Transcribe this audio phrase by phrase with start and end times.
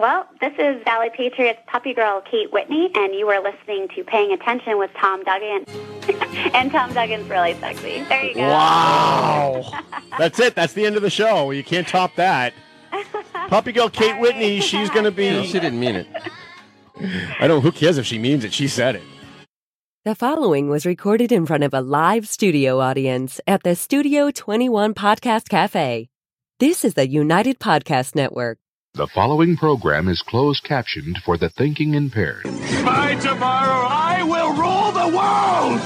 [0.00, 4.32] Well, this is Valley Patriots puppy girl Kate Whitney, and you are listening to Paying
[4.32, 5.66] Attention with Tom Duggan.
[6.54, 8.02] and Tom Duggan's really sexy.
[8.04, 8.40] There you go.
[8.40, 9.62] Wow.
[10.18, 10.54] That's it.
[10.54, 11.50] That's the end of the show.
[11.50, 12.54] You can't top that.
[13.48, 15.46] Puppy girl Kate All Whitney, she's going to No, be.
[15.46, 16.06] she didn't mean it.
[17.38, 17.60] I don't.
[17.60, 18.54] Who cares if she means it?
[18.54, 19.02] She said it.
[20.06, 24.94] The following was recorded in front of a live studio audience at the Studio 21
[24.94, 26.08] Podcast Cafe.
[26.58, 28.59] This is the United Podcast Network.
[28.94, 32.42] The following program is closed captioned for the thinking impaired.
[32.42, 35.80] By tomorrow, I will rule the world!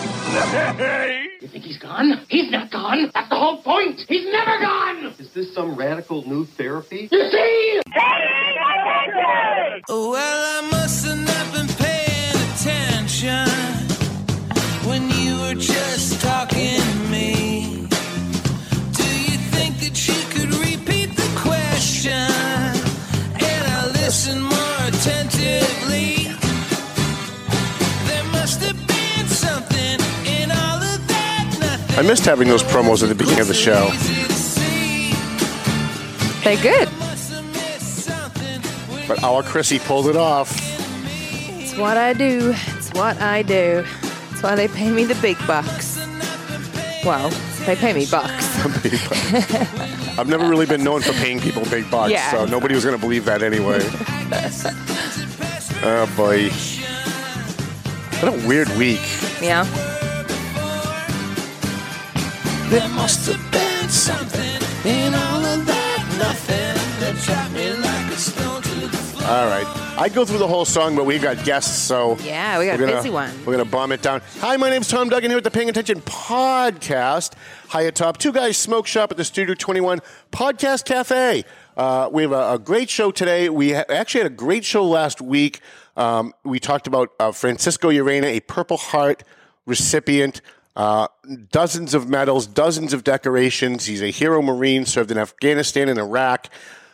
[1.44, 2.24] You think he's gone?
[2.30, 3.10] He's not gone.
[3.12, 4.00] That's the whole point.
[4.08, 5.14] He's never gone.
[5.18, 7.06] Is this some radical new therapy?
[7.12, 7.80] You see?
[7.92, 8.44] Hey!
[9.88, 11.04] Well, I must
[31.96, 33.88] I missed having those promos at the beginning of the show.
[36.42, 36.88] They're good.
[36.98, 38.60] Must have missed something
[38.92, 40.52] when But our Chrissy pulled it off.
[41.60, 42.52] It's what I do.
[42.76, 43.84] It's what I do.
[44.32, 45.96] It's why they pay me the big bucks.
[47.04, 47.30] Well,
[47.64, 48.58] they pay me bucks.
[50.18, 52.30] I've never really been known for paying people big bucks, Yeah.
[52.32, 53.78] so nobody was going to believe that anyway.
[55.84, 56.50] oh boy.
[58.20, 59.00] What a weird week.
[59.40, 59.64] Yeah.
[62.70, 64.42] There must have been something
[64.84, 69.28] in all of that nothing that trapped me like a stone to the floor.
[69.30, 69.66] All right.
[69.96, 72.86] I go through the whole song, but we've got guests, so Yeah, we got we're
[72.86, 73.30] a gonna, busy one.
[73.44, 74.22] We're gonna bomb it down.
[74.40, 77.34] Hi, my name's Tom Duggan here with the Paying Attention Podcast.
[77.68, 80.00] Hi atop Two Guys Smoke Shop at the Studio 21
[80.32, 81.44] Podcast Cafe.
[81.76, 83.48] Uh, we have a, a great show today.
[83.48, 85.60] We ha- actually had a great show last week.
[85.96, 89.22] Um, we talked about uh, Francisco Urena, a Purple Heart
[89.64, 90.40] recipient.
[90.76, 91.06] Uh,
[91.50, 93.86] dozens of medals, dozens of decorations.
[93.86, 96.48] He's a hero Marine, served in Afghanistan and Iraq.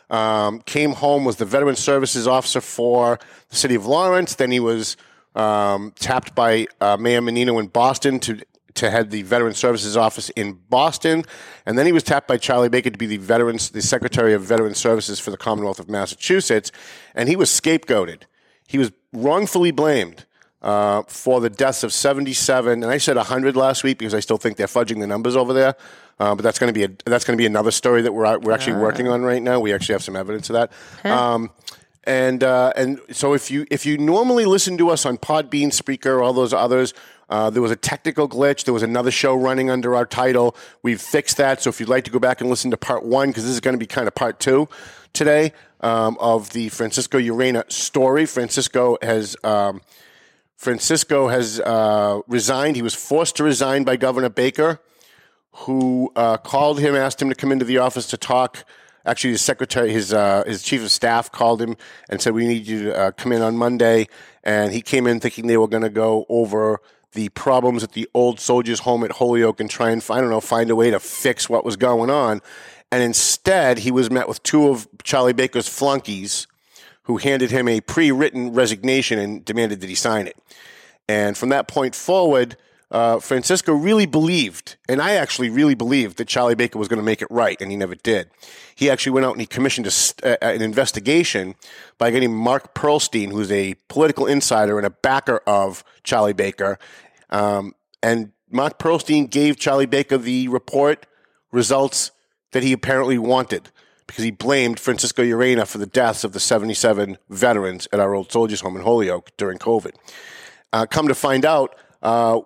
[0.09, 3.19] Um, came home, was the Veteran Services Officer for
[3.49, 4.35] the city of Lawrence.
[4.35, 4.97] Then he was
[5.35, 8.41] um, tapped by uh, Mayor Menino in Boston to
[8.75, 11.25] to head the Veteran Services Office in Boston,
[11.65, 14.43] and then he was tapped by Charlie Baker to be the veterans, the Secretary of
[14.43, 16.71] Veteran Services for the Commonwealth of Massachusetts,
[17.13, 18.23] and he was scapegoated.
[18.67, 20.25] He was wrongfully blamed
[20.61, 24.37] uh, for the deaths of 77, and I said 100 last week because I still
[24.37, 25.75] think they're fudging the numbers over there.
[26.19, 28.37] Uh, but that's going to be a, that's going to be another story that we're
[28.37, 29.59] we're actually working on right now.
[29.59, 30.71] We actually have some evidence of that.
[31.11, 31.49] Um,
[32.03, 36.23] and uh, and so if you if you normally listen to us on Podbean, Spreaker,
[36.23, 36.93] all those others,
[37.29, 38.65] uh, there was a technical glitch.
[38.65, 40.55] There was another show running under our title.
[40.83, 41.61] We've fixed that.
[41.61, 43.59] So if you'd like to go back and listen to part one, because this is
[43.59, 44.69] going to be kind of part two
[45.13, 48.27] today um, of the Francisco Urena story.
[48.27, 49.35] Francisco has.
[49.43, 49.81] Um,
[50.61, 52.75] Francisco has uh, resigned.
[52.75, 54.79] He was forced to resign by Governor Baker,
[55.53, 58.63] who uh, called him, asked him to come into the office to talk.
[59.03, 61.75] Actually, his secretary, his uh, his chief of staff, called him
[62.11, 64.07] and said, "We need you to uh, come in on Monday."
[64.43, 66.79] And he came in thinking they were going to go over
[67.13, 70.41] the problems at the old soldiers' home at Holyoke and try and I don't know
[70.41, 72.39] find a way to fix what was going on.
[72.91, 76.45] And instead, he was met with two of Charlie Baker's flunkies
[77.03, 80.37] who handed him a pre-written resignation and demanded that he sign it.
[81.07, 82.57] And from that point forward,
[82.91, 87.05] uh, Francisco really believed, and I actually really believed that Charlie Baker was going to
[87.05, 88.29] make it right, and he never did.
[88.75, 89.91] He actually went out and he commissioned a,
[90.23, 91.55] uh, an investigation
[91.97, 96.77] by getting Mark Pearlstein, who's a political insider and a backer of Charlie Baker.
[97.29, 101.05] Um, and Mark Pearlstein gave Charlie Baker the report
[101.51, 102.11] results
[102.51, 103.71] that he apparently wanted
[104.11, 108.29] because he blamed Francisco Urena for the deaths of the 77 veterans at our old
[108.29, 109.95] soldiers' home in Holyoke during COVID.
[110.73, 112.41] Uh, come to find out, uh,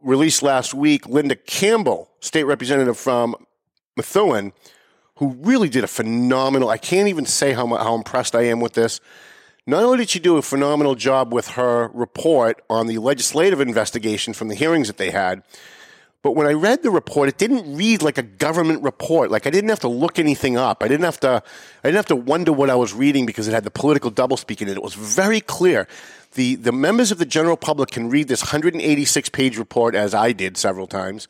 [0.00, 3.34] released last week, Linda Campbell, state representative from
[3.96, 4.52] Methuen,
[5.16, 6.68] who really did a phenomenal.
[6.68, 9.00] I can't even say how how impressed I am with this.
[9.66, 14.34] Not only did she do a phenomenal job with her report on the legislative investigation
[14.34, 15.42] from the hearings that they had,
[16.22, 19.30] but when I read the report, it didn't read like a government report.
[19.30, 20.82] Like I didn't have to look anything up.
[20.82, 21.42] I didn't have to.
[21.84, 24.60] I didn't have to wonder what I was reading because it had the political doublespeak
[24.60, 24.76] in it.
[24.76, 25.86] It was very clear.
[26.34, 30.32] the The members of the general public can read this 186 page report as I
[30.32, 31.28] did several times,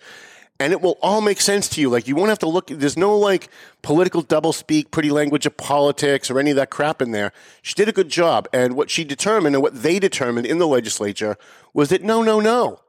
[0.59, 1.91] and it will all make sense to you.
[1.91, 2.69] Like you won't have to look.
[2.69, 3.51] There's no like
[3.83, 7.33] political doublespeak, pretty language of politics, or any of that crap in there.
[7.61, 10.67] She did a good job, and what she determined and what they determined in the
[10.67, 11.37] legislature
[11.75, 12.81] was that no, no, no.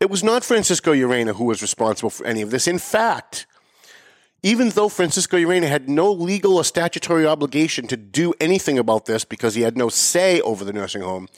[0.00, 2.66] It was not Francisco Urena who was responsible for any of this.
[2.66, 3.46] In fact,
[4.42, 9.24] even though Francisco Urena had no legal or statutory obligation to do anything about this
[9.24, 11.28] because he had no say over the nursing home,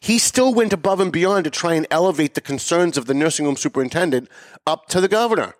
[0.00, 3.46] he still went above and beyond to try and elevate the concerns of the nursing
[3.46, 4.28] home superintendent
[4.66, 5.54] up to the governor.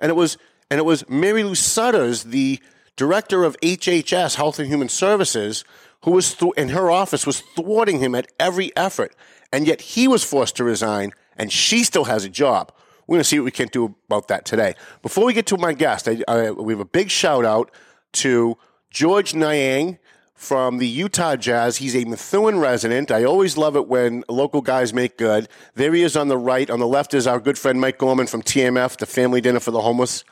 [0.00, 0.36] And it was
[0.70, 2.60] and it was Mary Lou Sudders, the
[2.96, 5.64] director of HHS, Health and Human Services,
[6.02, 9.14] who was th- in her office was thwarting him at every effort.
[9.50, 12.72] And yet he was forced to resign and she still has a job.
[13.06, 14.74] We're going to see what we can do about that today.
[15.00, 17.70] Before we get to my guest, I, I, we have a big shout out
[18.12, 18.58] to
[18.90, 19.98] George Niang
[20.34, 21.78] from the Utah Jazz.
[21.78, 23.10] He's a Methuen resident.
[23.10, 25.48] I always love it when local guys make good.
[25.74, 26.68] There he is on the right.
[26.68, 29.70] On the left is our good friend Mike Gorman from TMF, the Family Dinner for
[29.70, 30.24] the Homeless.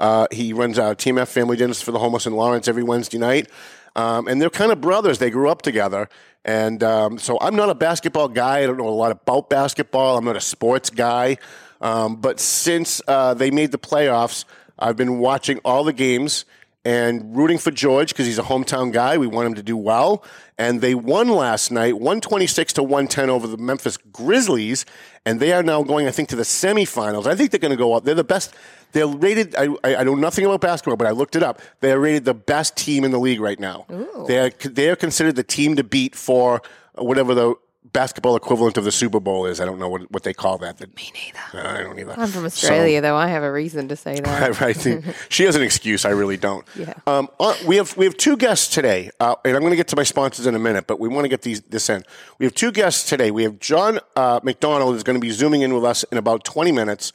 [0.00, 3.48] Uh, he runs our TMF Family Dinners for the Homeless in Lawrence every Wednesday night.
[3.94, 5.18] Um, and they're kind of brothers.
[5.18, 6.08] They grew up together.
[6.44, 8.60] And um, so I'm not a basketball guy.
[8.60, 10.16] I don't know a lot about basketball.
[10.16, 11.38] I'm not a sports guy.
[11.80, 14.44] Um, but since uh, they made the playoffs,
[14.78, 16.44] I've been watching all the games
[16.84, 19.16] and rooting for George because he's a hometown guy.
[19.16, 20.24] We want him to do well.
[20.58, 24.84] And they won last night, 126 to 110 over the Memphis Grizzlies.
[25.24, 27.26] And they are now going, I think, to the semifinals.
[27.26, 28.04] I think they're going to go up.
[28.04, 28.54] They're the best.
[28.92, 31.62] They're rated, I, I know nothing about basketball, but I looked it up.
[31.80, 33.86] They're rated the best team in the league right now.
[34.26, 36.62] They're, they're considered the team to beat for
[36.96, 39.60] whatever the basketball equivalent of the Super Bowl is.
[39.60, 40.80] I don't know what, what they call that.
[40.80, 41.68] Me neither.
[41.68, 42.14] I don't either.
[42.16, 43.16] I'm from Australia, though.
[43.16, 44.60] I have a reason to say that.
[44.60, 44.76] right.
[45.28, 46.04] she has an excuse.
[46.04, 46.66] I really don't.
[46.76, 46.94] Yeah.
[47.06, 49.88] Um, uh, we have we have two guests today, uh, and I'm going to get
[49.88, 52.04] to my sponsors in a minute, but we want to get these this in.
[52.38, 53.30] We have two guests today.
[53.30, 56.44] We have John uh, McDonald is going to be zooming in with us in about
[56.44, 57.12] 20 minutes.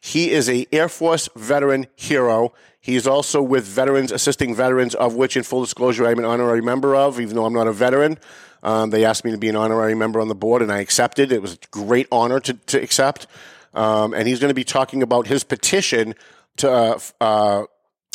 [0.00, 2.54] He is a Air Force veteran hero.
[2.80, 6.62] He is also with Veterans Assisting Veterans, of which, in full disclosure, I'm an honorary
[6.62, 8.18] member of, even though I'm not a veteran.
[8.62, 11.32] Um, they asked me to be an honorary member on the board, and I accepted.
[11.32, 13.26] It was a great honor to, to accept.
[13.72, 16.14] Um, and he's going to be talking about his petition
[16.58, 17.64] to uh, uh,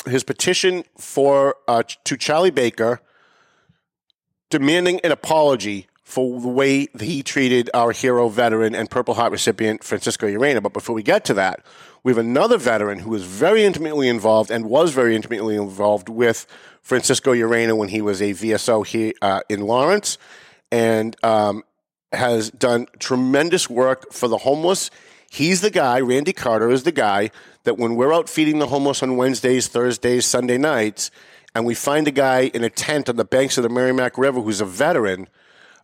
[0.05, 3.01] his petition for uh, to Charlie Baker,
[4.49, 9.83] demanding an apology for the way he treated our hero veteran and Purple Heart recipient
[9.83, 10.61] Francisco Urena.
[10.61, 11.65] But before we get to that,
[12.03, 16.45] we have another veteran who is very intimately involved and was very intimately involved with
[16.85, 20.19] Francisco Urena when he was a VSO here uh, in Lawrence,
[20.71, 21.63] and um,
[22.13, 24.91] has done tremendous work for the homeless.
[25.31, 27.31] He's the guy, Randy Carter is the guy
[27.63, 31.09] that when we're out feeding the homeless on Wednesdays, Thursdays, Sunday nights,
[31.55, 34.41] and we find a guy in a tent on the banks of the Merrimack River
[34.41, 35.27] who's a veteran,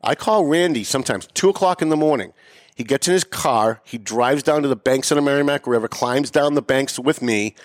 [0.03, 2.31] I call Randy sometimes two o'clock in the morning.
[2.75, 5.88] He gets in his car, he drives down to the banks of the Merrimack River,
[5.88, 7.56] climbs down the banks with me,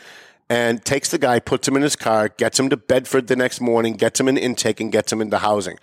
[0.48, 3.60] and takes the guy, puts him in his car, gets him to Bedford the next
[3.60, 5.78] morning, gets him an intake, and gets him into housing.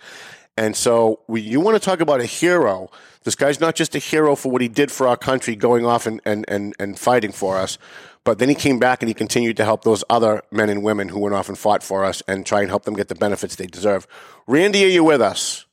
[0.56, 2.88] And so, we, you want to talk about a hero.
[3.24, 6.06] This guy's not just a hero for what he did for our country, going off
[6.06, 7.76] and, and, and, and fighting for us,
[8.24, 11.08] but then he came back and he continued to help those other men and women
[11.08, 13.56] who went off and fought for us and try and help them get the benefits
[13.56, 14.06] they deserve.
[14.46, 15.66] Randy, are you with us?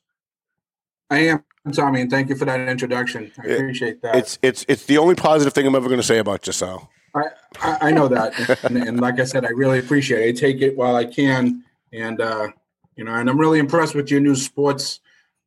[1.10, 3.32] I am, Tommy, and thank you for that introduction.
[3.38, 4.16] I appreciate that.
[4.16, 6.90] It's it's it's the only positive thing I'm ever going to say about Sal.
[7.14, 7.24] I,
[7.62, 10.30] I, I know that, and, and like I said, I really appreciate it.
[10.30, 12.48] I take it while I can, and uh,
[12.96, 15.00] you know, and I'm really impressed with your new sports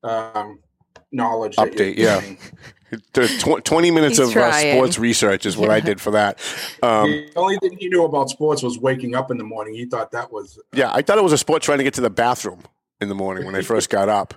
[0.02, 0.60] um,
[1.12, 1.56] knowledge.
[1.56, 2.20] Update, yeah.
[3.12, 6.38] The tw- 20 minutes He's of uh, sports research is what I did for that.
[6.80, 9.74] Um, the only thing he knew about sports was waking up in the morning.
[9.74, 12.00] He thought that was yeah, I thought it was a sport trying to get to
[12.00, 12.62] the bathroom
[13.00, 14.34] in the morning when I first got up.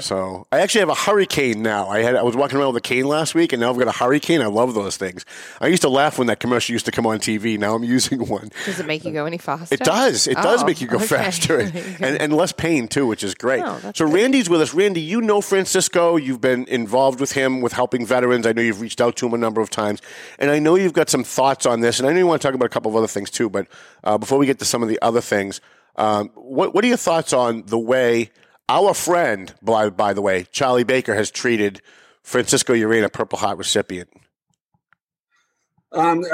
[0.00, 1.88] So I actually have a hurricane now.
[1.88, 3.86] I had I was walking around with a cane last week, and now I've got
[3.86, 4.42] a hurricane.
[4.42, 5.24] I love those things.
[5.60, 7.56] I used to laugh when that commercial used to come on TV.
[7.56, 8.50] Now I'm using one.
[8.64, 9.72] Does it make you go any faster?
[9.72, 10.26] It does.
[10.26, 11.06] It does Oh, make you go okay.
[11.06, 13.62] faster and, and, less pain too, which is great.
[13.64, 14.14] Oh, so good.
[14.14, 14.74] Randy's with us.
[14.74, 16.16] Randy, you know Francisco.
[16.16, 18.48] You've been involved with him with helping veterans.
[18.48, 20.02] I know you've reached out to him a number of times,
[20.40, 22.00] and I know you've got some thoughts on this.
[22.00, 23.48] And I know you want to talk about a couple of other things too.
[23.48, 23.68] But
[24.02, 25.60] uh, before we get to some of the other things,
[25.94, 28.30] um, what what are your thoughts on the way
[28.68, 31.82] our friend, by, by the way, Charlie Baker has treated
[32.22, 34.08] Francisco Urena, a Purple Heart recipient?
[35.92, 36.24] Um,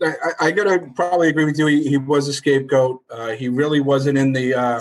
[0.00, 1.66] I, I gotta probably agree with you.
[1.66, 3.02] He, he was a scapegoat.
[3.10, 4.80] Uh, he really wasn't in the uh,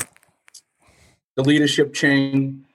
[1.35, 2.65] the leadership chain.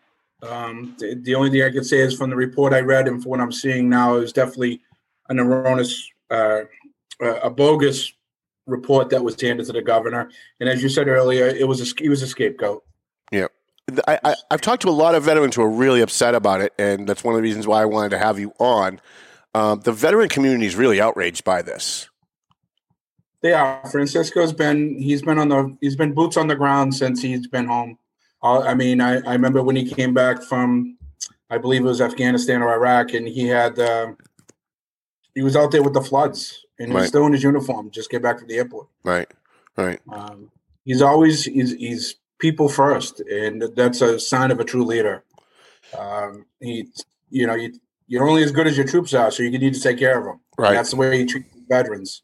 [0.42, 3.22] Um, the, the only thing I could say is from the report I read and
[3.22, 4.82] from what I'm seeing now is definitely
[5.28, 6.60] an erroneous, uh,
[7.22, 8.12] uh, a bogus
[8.66, 10.30] report that was handed to the governor.
[10.60, 12.84] And as you said earlier, it was a he was a scapegoat.
[13.30, 13.46] Yeah.
[14.08, 16.72] I, I, I've talked to a lot of veterans who are really upset about it,
[16.78, 19.00] and that's one of the reasons why I wanted to have you on.
[19.54, 22.10] Um, the veteran community is really outraged by this.
[23.42, 23.80] They are.
[23.90, 27.66] Francisco's been he's been on the he's been boots on the ground since he's been
[27.66, 27.96] home.
[28.42, 30.98] Uh, I mean, I, I remember when he came back from,
[31.48, 34.12] I believe it was Afghanistan or Iraq, and he had uh,
[35.34, 37.08] he was out there with the floods, and Right.
[37.08, 37.90] still in his uniform.
[37.90, 38.88] Just get back from the airport.
[39.04, 39.30] Right.
[39.76, 40.00] Right.
[40.10, 40.50] Um,
[40.84, 45.24] he's always he's, he's people first, and that's a sign of a true leader.
[45.96, 46.88] Um, he,
[47.30, 47.72] you know, you,
[48.08, 50.24] you're only as good as your troops are, so you need to take care of
[50.24, 50.40] them.
[50.58, 50.72] Right.
[50.72, 52.22] that's the way he treats veterans.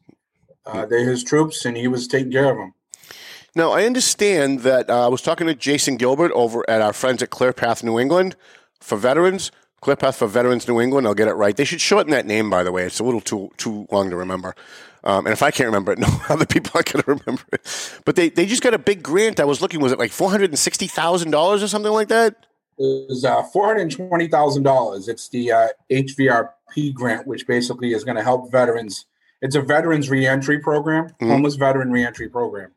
[0.65, 2.73] Uh, they're his troops, and he was taking care of them.
[3.55, 7.21] Now, I understand that uh, I was talking to Jason Gilbert over at our friends
[7.21, 8.35] at ClearPath New England
[8.79, 9.51] for veterans.
[9.83, 11.05] ClearPath for Veterans New England.
[11.05, 11.55] I'll get it right.
[11.55, 12.83] They should shorten that name, by the way.
[12.83, 14.55] It's a little too too long to remember.
[15.03, 17.99] Um, and if I can't remember it, no other people are going to remember it.
[18.05, 19.39] But they, they just got a big grant.
[19.39, 22.07] I was looking, was it like four hundred and sixty thousand dollars or something like
[22.07, 22.45] that?
[22.77, 25.07] It was uh, four hundred twenty thousand dollars.
[25.07, 29.05] It's the uh, HVRP grant, which basically is going to help veterans.
[29.41, 32.71] It's a veterans reentry program, homeless veteran reentry program.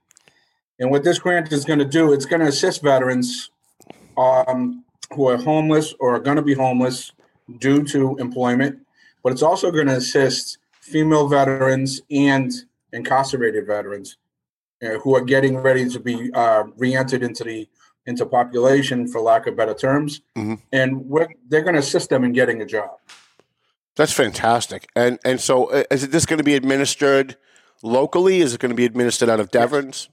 [0.81, 3.51] And what this grant is going to do, it's going to assist veterans
[4.17, 4.85] um,
[5.15, 7.13] who are homeless or are going to be homeless
[7.59, 8.81] due to employment,
[9.23, 12.53] but it's also going to assist female veterans and
[12.93, 14.17] incarcerated veterans
[14.83, 17.69] uh, who are getting ready to be uh, re-entered into the
[18.09, 20.61] into population, for lack of better terms, Mhm.
[20.73, 21.11] and
[21.49, 22.91] they're going to assist them in getting a job.
[23.97, 24.89] That's fantastic.
[24.95, 27.37] And and so uh, is it this going to be administered
[27.83, 28.41] locally?
[28.41, 30.09] Is it going to be administered out of Devens?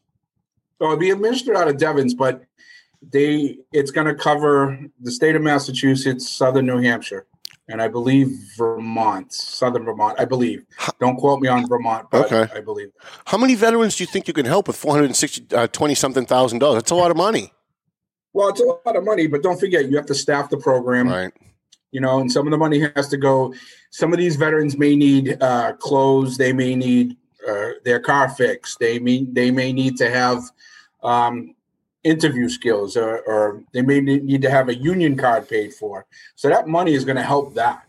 [0.79, 2.43] So it'll be administered out of Devens, but
[3.11, 7.27] they it's going to cover the state of Massachusetts, southern New Hampshire,
[7.67, 10.19] and I believe Vermont, southern Vermont.
[10.19, 10.65] I believe.
[10.99, 12.51] Don't quote me on Vermont, but Okay.
[12.55, 12.89] I believe.
[13.25, 15.67] How many veterans do you think you can help with four hundred and sixty uh,
[15.67, 16.77] twenty something thousand dollars?
[16.83, 17.53] That's a lot of money.
[18.33, 21.07] Well, it's a lot of money, but don't forget you have to staff the program.
[21.07, 21.31] Right.
[21.91, 23.53] You know, and some of the money has to go.
[23.91, 26.37] Some of these veterans may need uh, clothes.
[26.37, 27.15] They may need
[27.47, 28.79] uh, their car fixed.
[28.79, 30.41] They may they may need to have
[31.03, 31.53] um,
[32.03, 36.05] interview skills, or, or they may need to have a union card paid for.
[36.35, 37.83] So that money is going to help that.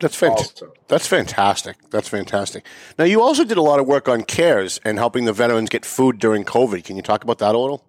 [0.00, 0.68] That's fantastic.
[0.88, 1.76] That's fantastic.
[1.90, 2.66] That's fantastic.
[2.98, 5.84] Now, you also did a lot of work on CARES and helping the veterans get
[5.84, 6.84] food during COVID.
[6.84, 7.84] Can you talk about that a little?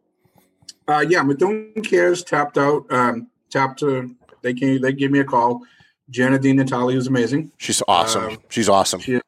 [0.87, 2.85] Uh, yeah, Methuen Cares tapped out.
[2.91, 3.81] Um, tapped.
[3.81, 4.03] Uh,
[4.43, 4.81] they came.
[4.81, 5.61] They gave me a call.
[6.09, 7.51] Janet Dean Natali was amazing.
[7.57, 8.23] She's awesome.
[8.25, 8.99] Um, She's awesome.
[8.99, 9.19] She,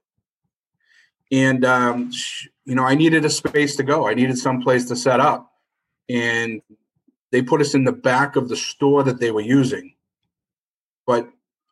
[1.31, 4.07] and um, sh- you know, I needed a space to go.
[4.07, 5.51] I needed some place to set up,
[6.09, 6.61] and
[7.31, 9.93] they put us in the back of the store that they were using.
[11.05, 11.29] But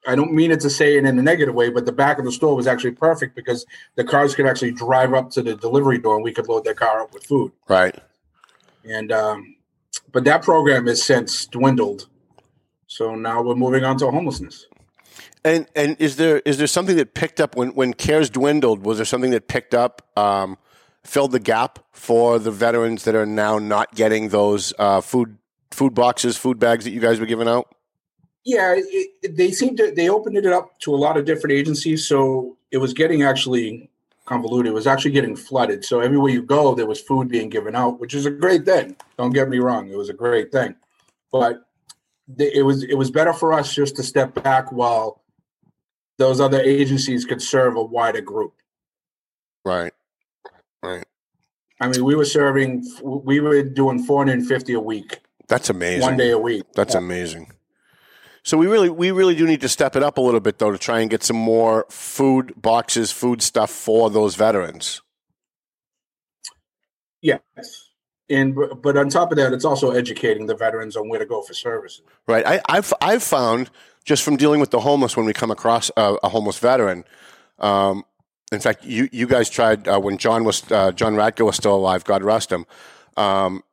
[0.07, 2.25] I don't mean it to say it in a negative way, but the back of
[2.25, 3.65] the store was actually perfect because
[3.95, 6.73] the cars could actually drive up to the delivery door and we could load their
[6.73, 7.51] car up with food.
[7.67, 7.97] Right.
[8.83, 9.55] And um,
[10.11, 12.07] but that program has since dwindled.
[12.87, 14.67] So now we're moving on to homelessness.
[15.43, 18.85] And and is there is there something that picked up when when CARES dwindled?
[18.85, 20.57] Was there something that picked up, um,
[21.05, 25.37] filled the gap for the veterans that are now not getting those uh, food
[25.71, 27.73] food boxes, food bags that you guys were giving out?
[28.43, 32.07] Yeah, it, they seemed to they opened it up to a lot of different agencies,
[32.07, 33.89] so it was getting actually
[34.25, 34.71] convoluted.
[34.71, 35.83] It was actually getting flooded.
[35.83, 38.95] So everywhere you go, there was food being given out, which is a great thing.
[39.17, 40.75] Don't get me wrong; it was a great thing,
[41.31, 41.61] but
[42.37, 45.21] it was it was better for us just to step back while
[46.17, 48.53] those other agencies could serve a wider group.
[49.63, 49.93] Right.
[50.85, 51.05] Right.
[51.81, 56.01] I mean, we were serving, we were doing 450 a week, That's amazing.
[56.01, 56.63] one day a week.
[56.73, 57.51] That's amazing.
[58.43, 60.71] So we really we really do need to step it up a little bit though
[60.71, 65.01] to try and get some more food boxes, food stuff for those veterans.
[67.21, 67.41] Yes.
[68.29, 71.25] And but- but on top of that, it's also educating the veterans on where to
[71.25, 72.03] go for services.
[72.27, 72.45] Right.
[72.45, 73.69] I, I've I've found
[74.03, 77.03] just from dealing with the homeless when we come across a, a homeless veteran.
[77.59, 78.03] Um,
[78.51, 81.75] in fact, you you guys tried uh, when John was uh, John Radko was still
[81.75, 82.03] alive.
[82.03, 82.65] God rest him.
[83.17, 83.63] Um,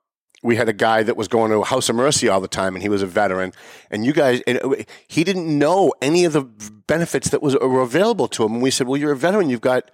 [0.42, 2.82] we had a guy that was going to House of Mercy all the time, and
[2.82, 3.52] he was a veteran.
[3.90, 4.74] And you guys, and uh,
[5.06, 8.54] he didn't know any of the benefits that was were available to him.
[8.54, 9.50] And we said, "Well, you're a veteran.
[9.50, 9.90] You've got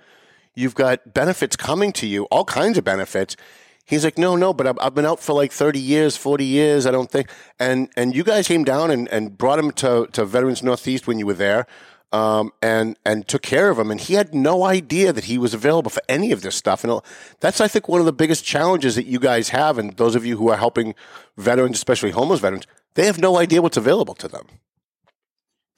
[0.55, 3.37] you've got benefits coming to you, all kinds of benefits."
[3.85, 6.85] He's like, no, no, but I've, I've been out for like 30 years, 40 years.
[6.85, 7.31] I don't think.
[7.59, 11.19] And and you guys came down and, and brought him to, to Veterans Northeast when
[11.19, 11.67] you were there
[12.13, 13.91] um, and and took care of him.
[13.91, 16.85] And he had no idea that he was available for any of this stuff.
[16.85, 17.01] And
[17.41, 19.79] that's, I think, one of the biggest challenges that you guys have.
[19.79, 20.95] And those of you who are helping
[21.37, 24.47] veterans, especially homeless veterans, they have no idea what's available to them.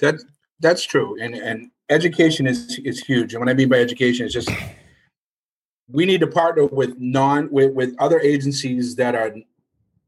[0.00, 0.16] That
[0.60, 1.16] that's true.
[1.20, 3.34] And and education is is huge.
[3.34, 4.50] And what I mean by education is just
[5.88, 9.34] we need to partner with non with, with other agencies that are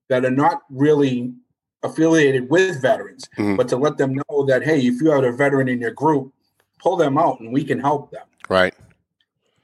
[0.08, 1.34] that are not really
[1.82, 3.56] affiliated with veterans, Mhm.
[3.56, 6.32] but to let them know that hey, if you have a veteran in your group,
[6.78, 8.24] pull them out and we can help them.
[8.48, 8.74] Right.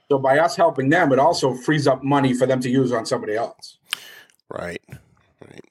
[0.08, 3.04] So by us helping them, it also frees up money for them to use on
[3.06, 3.78] somebody else.
[4.48, 4.80] Right.
[4.88, 5.64] Right.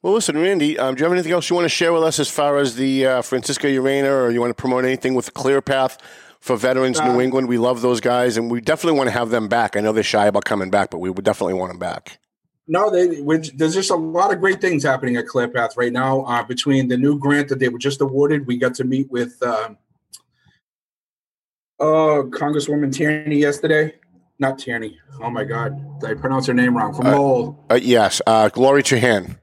[0.00, 2.18] Well, listen, Randy, um, do you have anything else you want to share with us
[2.18, 5.98] as far as the uh, Francisco Urena, or you want to promote anything with ClearPath
[6.40, 7.46] for veterans in New England.
[7.46, 9.76] We love those guys, and we definitely want to have them back.
[9.76, 12.18] I know they're shy about coming back, but we would definitely want them back.
[12.72, 16.22] No, they, which, there's just a lot of great things happening at ClearPath right now.
[16.22, 19.36] Uh, between the new grant that they were just awarded, we got to meet with
[19.42, 19.76] um,
[21.78, 23.94] uh, Congresswoman Tierney yesterday.
[24.38, 24.98] Not Tierney.
[25.20, 26.94] Oh my God, did I pronounce her name wrong?
[26.94, 29.36] From Lowell, Uh, yes, uh, Lori Trahan.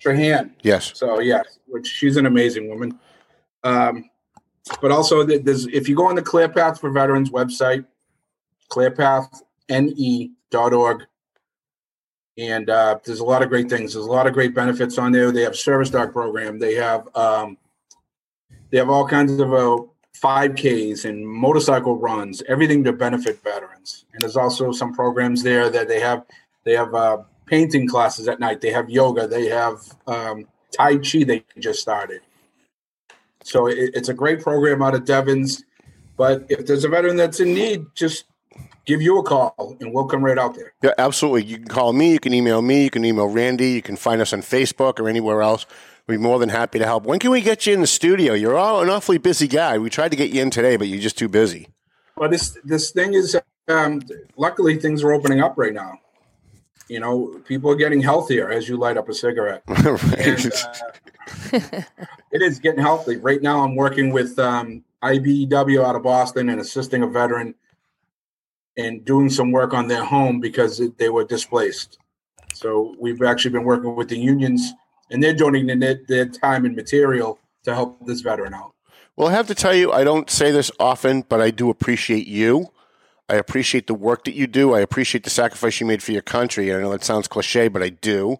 [0.00, 0.52] Trahan.
[0.62, 0.92] Yes.
[0.94, 2.96] So yes, which she's an amazing woman.
[3.64, 4.08] Um,
[4.80, 7.84] but also, there's if you go on the ClearPath for Veterans website,
[8.70, 11.06] clearpathne.org,
[12.42, 13.94] and uh, there's a lot of great things.
[13.94, 15.30] There's a lot of great benefits on there.
[15.30, 16.58] They have service dog program.
[16.58, 17.56] They have um,
[18.70, 19.78] they have all kinds of uh,
[20.20, 24.06] 5Ks and motorcycle runs, everything to benefit veterans.
[24.12, 26.24] And there's also some programs there that they have.
[26.64, 28.60] They have uh, painting classes at night.
[28.60, 29.26] They have yoga.
[29.28, 30.46] They have um,
[30.76, 31.24] Tai Chi.
[31.24, 32.22] They just started.
[33.44, 35.64] So it, it's a great program out of Devens.
[36.16, 38.24] But if there's a veteran that's in need, just
[38.86, 40.72] give you a call and we'll come right out there.
[40.82, 41.44] Yeah, absolutely.
[41.44, 42.12] You can call me.
[42.12, 42.84] You can email me.
[42.84, 43.70] You can email Randy.
[43.70, 45.66] You can find us on Facebook or anywhere else.
[46.06, 47.04] We'd be more than happy to help.
[47.04, 48.34] When can we get you in the studio?
[48.34, 49.78] You're all an awfully busy guy.
[49.78, 51.68] We tried to get you in today, but you're just too busy.
[52.16, 53.36] Well, this this thing is.
[53.68, 54.02] Um,
[54.36, 56.00] luckily, things are opening up right now.
[56.88, 59.62] You know, people are getting healthier as you light up a cigarette.
[59.68, 61.82] And, uh,
[62.32, 63.16] it is getting healthy.
[63.16, 67.54] Right now, I'm working with um, IBEW out of Boston and assisting a veteran
[68.76, 71.98] and doing some work on their home because they were displaced.
[72.54, 74.72] So we've actually been working with the unions,
[75.10, 78.72] and they're donating their, their time and material to help this veteran out.
[79.16, 82.26] Well, I have to tell you, I don't say this often, but I do appreciate
[82.26, 82.72] you.
[83.28, 84.74] I appreciate the work that you do.
[84.74, 86.72] I appreciate the sacrifice you made for your country.
[86.72, 88.38] I know that sounds cliche, but I do.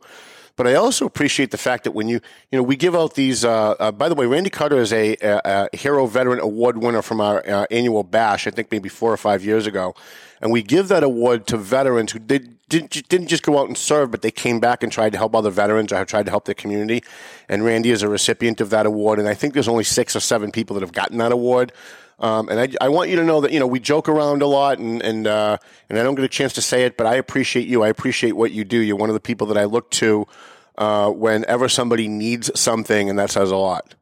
[0.63, 2.21] But I also appreciate the fact that when you,
[2.53, 3.45] you know, we give out these.
[3.45, 7.03] Uh, uh, by the way, Randy Carter is a, a, a Hero Veteran Award winner
[7.03, 8.47] from our uh, annual bash.
[8.47, 9.97] I think maybe four or five years ago,
[10.41, 13.77] and we give that award to veterans who did, didn't didn't just go out and
[13.77, 16.45] serve, but they came back and tried to help other veterans or tried to help
[16.45, 17.03] their community.
[17.49, 19.19] And Randy is a recipient of that award.
[19.19, 21.73] And I think there's only six or seven people that have gotten that award.
[22.21, 24.47] Um, and I, I want you to know that you know we joke around a
[24.47, 27.17] lot, and and uh, and I don't get a chance to say it, but I
[27.17, 27.83] appreciate you.
[27.83, 28.79] I appreciate what you do.
[28.79, 30.29] You're one of the people that I look to
[30.79, 33.95] uh, whenever somebody needs something, and that says a lot.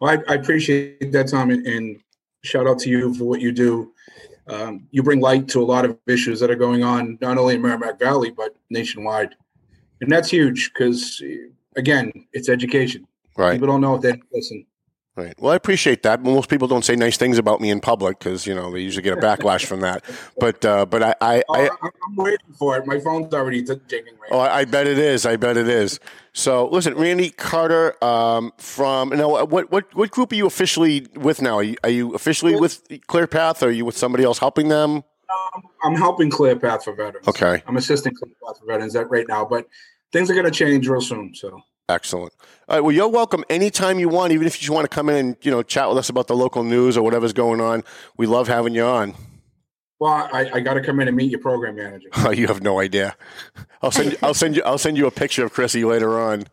[0.00, 2.00] Well, I, I appreciate that, Tom, and, and
[2.42, 3.92] shout out to you for what you do.
[4.46, 7.54] Um, you bring light to a lot of issues that are going on, not only
[7.54, 9.34] in Merrimack Valley, but nationwide.
[10.00, 11.22] And that's huge because,
[11.76, 13.06] again, it's education.
[13.38, 13.52] Right.
[13.52, 14.66] People don't know if they listen.
[15.16, 15.34] Right.
[15.40, 16.22] Well, I appreciate that.
[16.22, 19.02] Most people don't say nice things about me in public because you know they usually
[19.02, 20.04] get a backlash from that.
[20.40, 22.86] But uh, but I I, I Oh, I'm waiting for it.
[22.86, 25.24] My phone's already ticking right oh I I bet it is.
[25.24, 26.00] I bet it is.
[26.32, 31.40] So listen, Randy Carter um, from now what what what group are you officially with
[31.40, 31.56] now?
[31.56, 33.62] Are you, are you officially with ClearPath?
[33.62, 35.04] Or are you with somebody else helping them?
[35.84, 37.28] I'm helping ClearPath for veterans.
[37.28, 37.62] Okay.
[37.66, 39.68] I'm assisting ClearPath for veterans that right now, but
[40.12, 41.34] things are going to change real soon.
[41.34, 42.32] So Excellent.
[42.68, 42.80] All right.
[42.80, 45.36] Well, you're welcome anytime you want, even if you just want to come in and
[45.42, 47.84] you know chat with us about the local news or whatever's going on.
[48.16, 49.14] We love having you on.
[50.00, 52.08] Well, I, I got to come in and meet your program manager.
[52.16, 53.16] Oh, you have no idea.
[53.82, 56.44] I'll send you, I'll send you I'll send you a picture of Chrissy later on.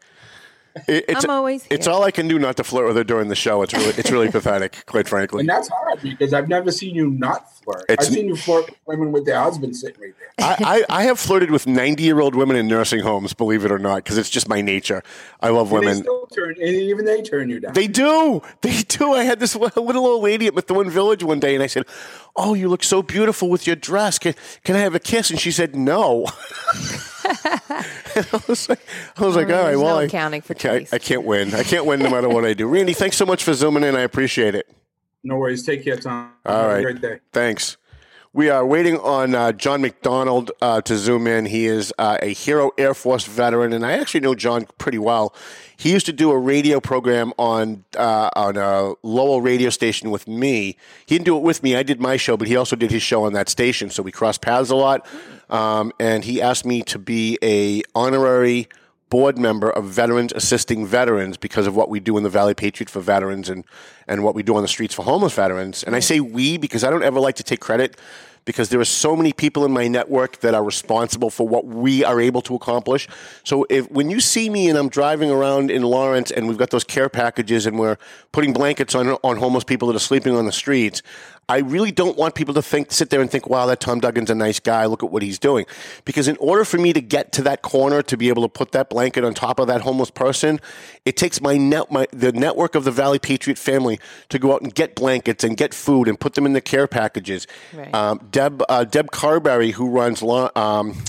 [0.88, 3.30] It, it's I'm always it's all I can do not to flirt with her during
[3.30, 3.62] the show.
[3.62, 5.41] It's really it's really pathetic, quite frankly.
[5.41, 7.86] And that's hard because I've never seen you not flirt.
[7.89, 10.28] It's- I've seen you flirt with women with their husbands sitting right there.
[10.39, 13.71] I, I, I have flirted with 90 year old women in nursing homes, believe it
[13.71, 15.04] or not, because it's just my nature.
[15.41, 16.04] I love And they women.
[16.04, 17.74] still turn, and even they turn you down.
[17.74, 18.41] They do.
[18.62, 19.13] They do.
[19.13, 21.86] I had this little old lady at Methuen Village one day, and I said,
[22.36, 24.17] "Oh, you look so beautiful with your dress.
[24.19, 26.26] Can, can I have a kiss?" And she said, "No."
[27.24, 28.80] I was like,
[29.17, 30.88] I was like, Oh, all right, well, no I, accounting for okay.
[30.91, 31.54] I can't win.
[31.54, 32.67] I can't win no matter what I do.
[32.67, 33.95] Randy, thanks so much for zooming in.
[33.95, 34.67] I appreciate it.
[35.23, 35.65] No worries.
[35.65, 36.31] Take care, Tom.
[36.45, 36.79] All Have right.
[36.79, 37.19] a great day.
[37.31, 37.77] Thanks.
[38.34, 41.45] We are waiting on uh, John McDonald uh, to zoom in.
[41.45, 45.36] He is uh, a Hero Air Force veteran, and I actually know John pretty well.
[45.75, 50.29] He used to do a radio program on uh, on a Lowell radio station with
[50.29, 50.77] me.
[51.05, 51.75] He didn't do it with me.
[51.75, 54.13] I did my show, but he also did his show on that station, so we
[54.13, 55.05] crossed paths a lot.
[55.49, 58.69] Um, and he asked me to be a honorary
[59.12, 62.89] board member of Veterans Assisting Veterans because of what we do in the Valley Patriot
[62.89, 63.65] for veterans and,
[64.08, 65.84] and what we do on the streets for homeless veterans.
[65.84, 66.04] And I mm.
[66.04, 67.97] say we because I don't ever like to take credit
[68.45, 72.04] because there are so many people in my network that are responsible for what we
[72.04, 73.08] are able to accomplish.
[73.43, 76.71] So if when you see me and I'm driving around in Lawrence and we've got
[76.71, 77.97] those care packages and we're
[78.32, 81.04] putting blankets on on homeless people that are sleeping on the streets,
[81.52, 84.30] I really don't want people to think, sit there and think, wow, that Tom Duggan's
[84.30, 84.86] a nice guy.
[84.86, 85.66] Look at what he's doing.
[86.06, 88.72] Because in order for me to get to that corner to be able to put
[88.72, 90.62] that blanket on top of that homeless person,
[91.04, 94.62] it takes my net, my, the network of the Valley Patriot family to go out
[94.62, 97.48] and get blankets and get food and put them in the care packages.
[97.74, 97.94] Right.
[97.94, 101.04] Um, Deb, uh, Deb Carberry, who runs, um,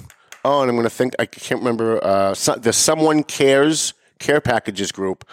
[0.45, 4.91] oh, and I'm going to think, I can't remember, uh, the Someone Cares Care Packages
[4.91, 5.25] group.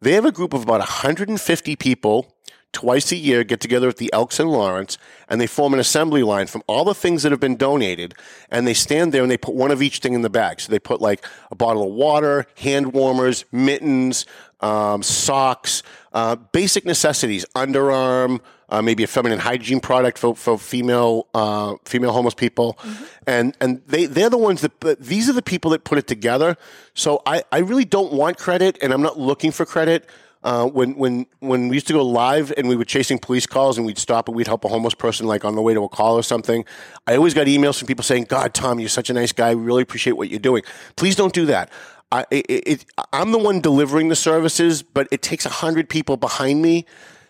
[0.00, 2.33] They have a group of about 150 people
[2.74, 6.22] twice a year get together at the Elks in Lawrence and they form an assembly
[6.22, 8.14] line from all the things that have been donated
[8.50, 10.60] and they stand there and they put one of each thing in the bag.
[10.60, 14.26] So they put like a bottle of water, hand warmers, mittens,
[14.60, 15.82] um, socks,
[16.12, 22.12] uh, basic necessities, underarm, uh, maybe a feminine hygiene product for, for female uh, female
[22.12, 22.78] homeless people,
[23.26, 26.06] and and they they're the ones that but these are the people that put it
[26.06, 26.56] together.
[26.94, 30.08] So I, I really don't want credit, and I'm not looking for credit.
[30.44, 33.78] Uh, when when when we used to go live and we were chasing police calls
[33.78, 35.88] and we'd stop and we'd help a homeless person like on the way to a
[35.88, 36.64] call or something,
[37.06, 39.54] I always got emails from people saying, "God, Tom, you're such a nice guy.
[39.54, 40.62] We really appreciate what you're doing.
[40.96, 41.70] Please don't do that."
[42.12, 46.16] I, it, it, I'm the one delivering the services, but it takes a hundred people
[46.16, 46.86] behind me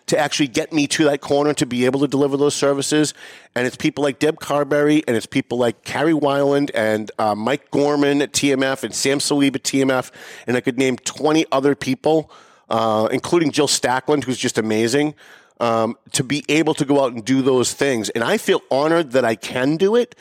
[0.07, 3.13] to actually get me to that corner to be able to deliver those services.
[3.55, 7.71] And it's people like Deb Carberry and it's people like Carrie Weiland and uh, Mike
[7.71, 10.11] Gorman at TMF and Sam Salib at TMF.
[10.45, 12.29] And I could name 20 other people,
[12.69, 15.15] uh, including Jill Stackland, who's just amazing,
[15.59, 18.09] um, to be able to go out and do those things.
[18.09, 20.15] And I feel honored that I can do it.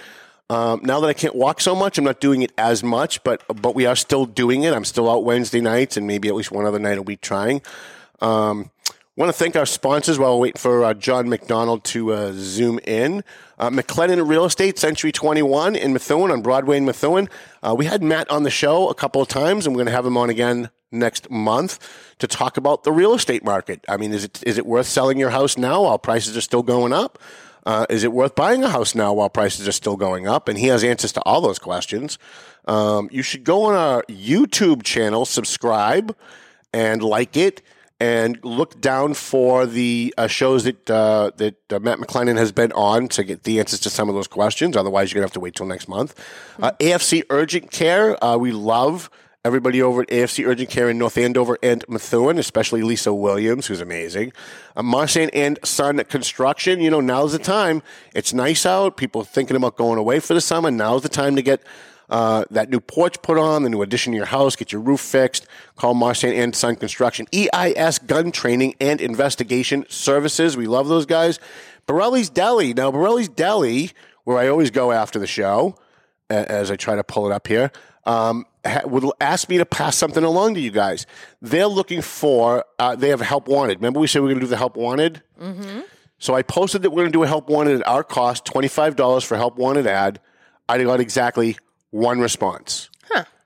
[0.50, 3.42] Um, now that I can't walk so much, I'm not doing it as much, but
[3.60, 4.74] but we are still doing it.
[4.74, 7.62] I'm still out Wednesday nights and maybe at least one other night a week trying.
[8.20, 8.70] Um,
[9.16, 12.78] want to thank our sponsors while we're waiting for uh, John McDonald to uh, zoom
[12.84, 13.22] in.
[13.58, 17.28] Uh, McLennan Real Estate, Century 21 in Methuen on Broadway in Methuen.
[17.62, 19.92] Uh, we had Matt on the show a couple of times, and we're going to
[19.92, 21.78] have him on again next month
[22.18, 23.84] to talk about the real estate market.
[23.88, 26.62] I mean, is it is it worth selling your house now while prices are still
[26.62, 27.18] going up?
[27.66, 30.48] Uh, is it worth buying a house now while prices are still going up?
[30.48, 32.18] And he has answers to all those questions.
[32.66, 36.14] Um, you should go on our YouTube channel, subscribe,
[36.72, 37.62] and like it,
[38.00, 42.72] and look down for the uh, shows that uh, that uh, Matt McLennan has been
[42.72, 44.76] on to get the answers to some of those questions.
[44.76, 46.14] Otherwise, you're gonna have to wait till next month.
[46.60, 49.10] Uh, AFC Urgent Care, uh, we love
[49.44, 53.80] everybody over at AFC Urgent Care in North Andover and Methuen, especially Lisa Williams, who's
[53.80, 54.32] amazing.
[54.74, 57.82] Uh, Marsan and Son Construction, you know, now's the time.
[58.14, 58.96] It's nice out.
[58.96, 60.70] People thinking about going away for the summer.
[60.70, 61.62] Now's the time to get
[62.08, 65.00] uh, that new porch put on, the new addition to your house, get your roof
[65.00, 65.46] fixed.
[65.76, 67.26] Call Marsan and Son Construction.
[67.34, 70.56] EIS Gun Training and Investigation Services.
[70.56, 71.38] We love those guys.
[71.86, 72.72] Borelli's Deli.
[72.72, 73.90] Now, Borelli's Deli,
[74.24, 75.76] where I always go after the show,
[76.30, 77.70] as I try to pull it up here,
[78.06, 78.46] um,
[78.84, 81.06] would ask me to pass something along to you guys.
[81.42, 83.78] They're looking for, uh, they have help wanted.
[83.78, 85.22] Remember we said we are going to do the help wanted?
[85.40, 85.80] Mm-hmm.
[86.18, 89.24] So I posted that we're going to do a help wanted at our cost, $25
[89.26, 90.20] for help wanted ad.
[90.68, 91.58] I got exactly
[91.90, 92.88] one response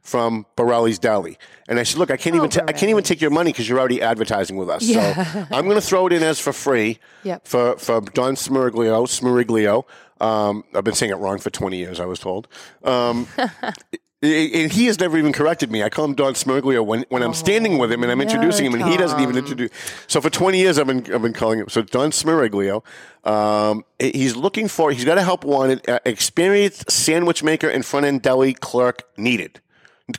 [0.08, 1.36] from Borelli's Deli.
[1.68, 3.68] And I said, look, I can't even ta- I can't even take your money because
[3.68, 4.82] you're already advertising with us.
[4.84, 5.22] Yeah.
[5.22, 7.46] So I'm going to throw it in as for free Yep.
[7.46, 9.84] for, for Don Smiriglio, Smiriglio.
[10.24, 12.48] Um, I've been saying it wrong for 20 years, I was told.
[12.84, 13.28] Um,
[14.20, 15.82] and he has never even corrected me.
[15.82, 18.74] I call him Don Smiriglio when, when I'm standing with him and I'm introducing him,
[18.74, 19.44] and he doesn't even Tom.
[19.44, 19.70] introduce.
[20.08, 21.68] So for 20 years, I've been I've been calling him.
[21.68, 22.82] So Don Smiriglio,
[23.24, 24.90] um, he's looking for.
[24.90, 29.60] He's got a help wanted, uh, experienced sandwich maker and front end deli clerk needed.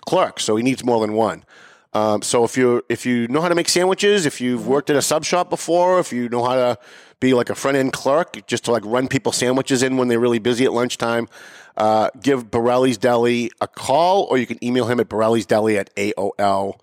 [0.05, 1.43] Clerk, so he needs more than one.
[1.93, 4.95] Um, so if you if you know how to make sandwiches, if you've worked at
[4.95, 6.77] a sub shop before, if you know how to
[7.19, 10.19] be like a front end clerk, just to like run people sandwiches in when they're
[10.19, 11.27] really busy at lunchtime,
[11.79, 15.95] uh, give Borelli's Deli a call, or you can email him at Borelli's Deli at
[15.95, 16.79] AOL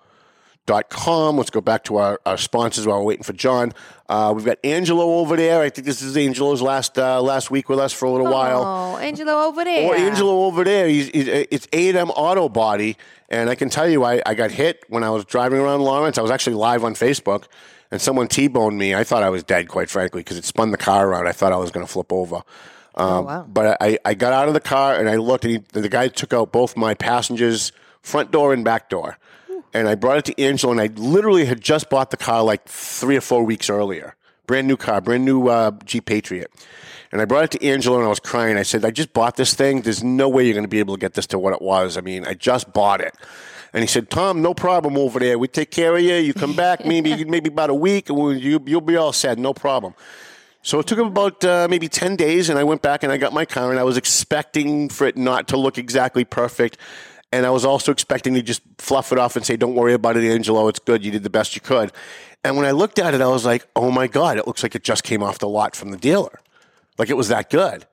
[0.67, 1.37] dot com.
[1.37, 3.73] Let's go back to our, our sponsors while we're waiting for John.
[4.09, 5.63] Uh, we've got Angelo over there.
[5.63, 8.65] I think this is Angelo's last uh, last week with us for a little while.
[8.65, 9.87] Oh, Angelo over there.
[9.87, 10.89] Or Angelo over there.
[10.89, 12.97] He's, he's, it's A&M Auto Body.
[13.29, 16.19] And I can tell you, I, I got hit when I was driving around Lawrence.
[16.19, 17.47] I was actually live on Facebook,
[17.91, 18.95] and someone T-boned me.
[18.95, 21.27] I thought I was dead, quite frankly, because it spun the car around.
[21.27, 22.43] I thought I was going to flip over.
[22.97, 23.47] Um, wow.
[23.49, 26.09] But I, I got out of the car, and I looked, and he, the guy
[26.09, 29.19] took out both my passengers' front door and back door.
[29.75, 32.67] And I brought it to Angelo, and I literally had just bought the car like
[32.67, 34.15] three or four weeks earlier.
[34.47, 36.51] Brand new car, brand new uh, Jeep Patriot.
[37.13, 38.57] And I brought it to Angelo and I was crying.
[38.57, 39.83] I said, I just bought this thing.
[39.83, 41.97] There's no way you're going to be able to get this to what it was.
[41.97, 43.15] I mean, I just bought it.
[43.73, 45.39] And he said, Tom, no problem over there.
[45.39, 46.15] We take care of you.
[46.15, 49.39] You come back maybe maybe about a week and we'll, you, you'll be all set.
[49.39, 49.95] No problem.
[50.67, 53.19] So it took him about uh, maybe 10 days, and I went back and I
[53.19, 56.77] got my car, and I was expecting for it not to look exactly perfect.
[57.31, 60.17] And I was also expecting to just fluff it off and say, Don't worry about
[60.17, 60.67] it, Angelo.
[60.67, 61.05] It's good.
[61.05, 61.93] You did the best you could.
[62.43, 64.75] And when I looked at it, I was like, Oh my God, it looks like
[64.75, 66.41] it just came off the lot from the dealer.
[66.99, 67.87] Like it was that good.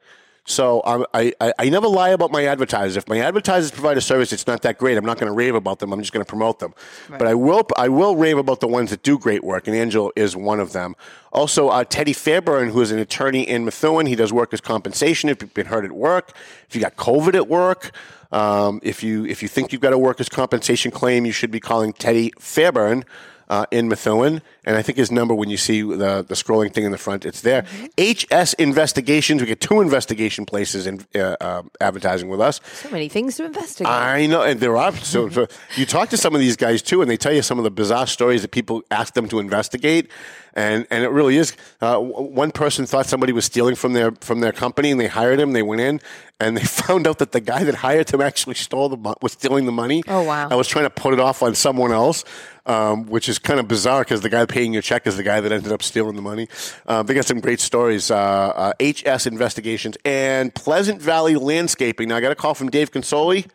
[0.46, 2.98] So um, I, I, I never lie about my advertisers.
[2.98, 5.56] If my advertisers provide a service it's not that great, I'm not going to rave
[5.56, 5.94] about them.
[5.94, 6.74] I'm just going to promote them.
[7.10, 10.12] But I will I will rave about the ones that do great work, and Angel
[10.16, 10.96] is one of them.
[11.32, 15.30] Also, uh, Teddy Fairburn, who is an attorney in Methuen, he does workers' compensation.
[15.30, 16.34] If you've been hurt at work,
[16.68, 17.92] if you got COVID at work,
[18.34, 21.62] um, if you if you think you've got a workers' compensation claim, you should be
[21.62, 23.06] calling Teddy Fairburn
[23.50, 26.86] uh, in Methuen, and I think his number when you see the the scrolling thing
[26.86, 27.66] in the front, it's there.
[27.98, 32.62] HS Investigations, we get two investigation places in uh, uh, advertising with us.
[32.74, 33.92] So many things to investigate.
[33.92, 34.96] I know, and there are.
[34.98, 37.58] So, so you talk to some of these guys too, and they tell you some
[37.58, 40.10] of the bizarre stories that people ask them to investigate,
[40.54, 41.56] and and it really is.
[41.82, 45.40] Uh, one person thought somebody was stealing from their from their company, and they hired
[45.40, 45.54] him.
[45.54, 46.02] They went in,
[46.40, 49.66] and they found out that the guy that hired him actually stole the was stealing
[49.66, 50.04] the money.
[50.08, 50.48] Oh, wow.
[50.50, 52.24] I was trying to put it off on someone else.
[52.66, 55.42] Um, which is kind of bizarre because the guy paying your check is the guy
[55.42, 56.48] that ended up stealing the money.
[56.88, 58.10] Um, they got some great stories.
[58.10, 62.08] Uh, uh, HS Investigations and Pleasant Valley Landscaping.
[62.08, 63.50] Now I got a call from Dave Consoli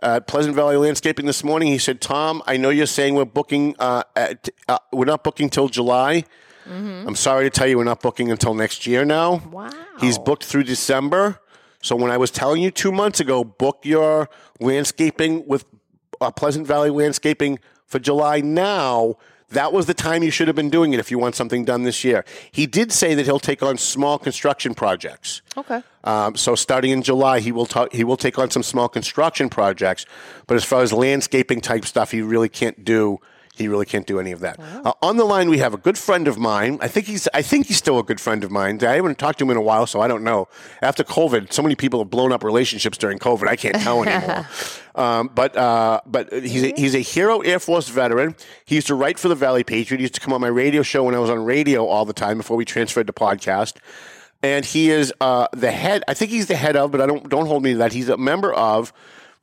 [0.00, 1.68] at Pleasant Valley Landscaping this morning.
[1.68, 3.74] He said, "Tom, I know you're saying we're booking.
[3.78, 6.24] Uh, at, uh, we're not booking till July.
[6.68, 9.36] I'm sorry to tell you, we're not booking until next year now.
[9.52, 9.70] Wow.
[10.00, 11.38] He's booked through December.
[11.80, 14.28] So when I was telling you two months ago, book your
[14.58, 15.64] landscaping with
[16.20, 19.16] uh, Pleasant Valley Landscaping for July now."
[19.50, 21.84] That was the time you should have been doing it if you want something done
[21.84, 22.24] this year.
[22.50, 25.40] He did say that he'll take on small construction projects.
[25.56, 25.82] Okay.
[26.02, 29.48] Um, so starting in July, he will ta- he will take on some small construction
[29.48, 30.04] projects.
[30.48, 33.20] But as far as landscaping type stuff, he really can't do.
[33.56, 34.60] He really can't do any of that.
[34.60, 36.78] Uh, on the line, we have a good friend of mine.
[36.82, 38.84] I think he's I think he's still a good friend of mine.
[38.84, 40.48] I haven't talked to him in a while, so I don't know.
[40.82, 43.48] After COVID, so many people have blown up relationships during COVID.
[43.48, 44.46] I can't tell anymore.
[44.94, 48.36] um, but uh, but he's a, he's a hero Air Force veteran.
[48.64, 49.98] He used to write for the Valley Patriot.
[49.98, 52.12] He used to come on my radio show when I was on radio all the
[52.12, 53.76] time before we transferred to podcast
[54.42, 56.04] and he is uh, the head.
[56.08, 57.92] I think he's the head of, but I don't don't hold me to that.
[57.92, 58.92] He's a member of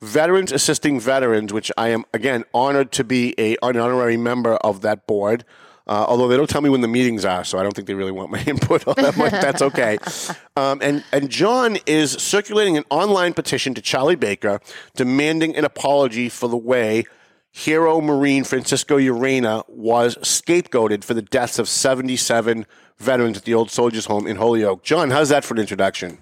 [0.04, 4.82] Veterans Assisting Veterans, which I am again honored to be a an honorary member of
[4.82, 5.44] that board.
[5.86, 7.94] Uh, although they don't tell me when the meetings are, so I don't think they
[7.94, 9.32] really want my input on that much.
[9.32, 9.98] That's okay.
[10.56, 14.60] Um, and and John is circulating an online petition to Charlie Baker
[14.94, 17.06] demanding an apology for the way
[17.50, 22.66] Hero Marine Francisco Urena was scapegoated for the deaths of 77
[22.98, 24.84] veterans at the old soldiers' home in Holyoke.
[24.84, 26.18] John, how's that for an introduction?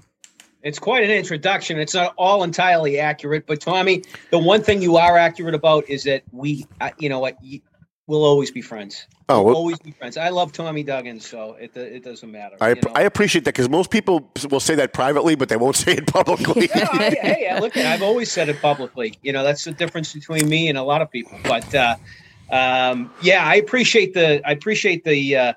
[0.62, 1.78] It's quite an introduction.
[1.78, 6.04] It's not all entirely accurate, but Tommy, the one thing you are accurate about is
[6.04, 7.36] that we, uh, you know what,
[8.06, 9.06] we'll always be friends.
[9.28, 10.16] Oh, we'll always be friends.
[10.16, 12.56] I love Tommy Duggan, so it it doesn't matter.
[12.60, 12.92] I, you know?
[12.94, 16.06] I appreciate that because most people will say that privately, but they won't say it
[16.06, 16.68] publicly.
[16.76, 19.18] No, I, hey, look, I've always said it publicly.
[19.22, 21.38] You know, that's the difference between me and a lot of people.
[21.44, 21.96] But uh,
[22.50, 25.52] um, yeah, I appreciate the I appreciate the uh,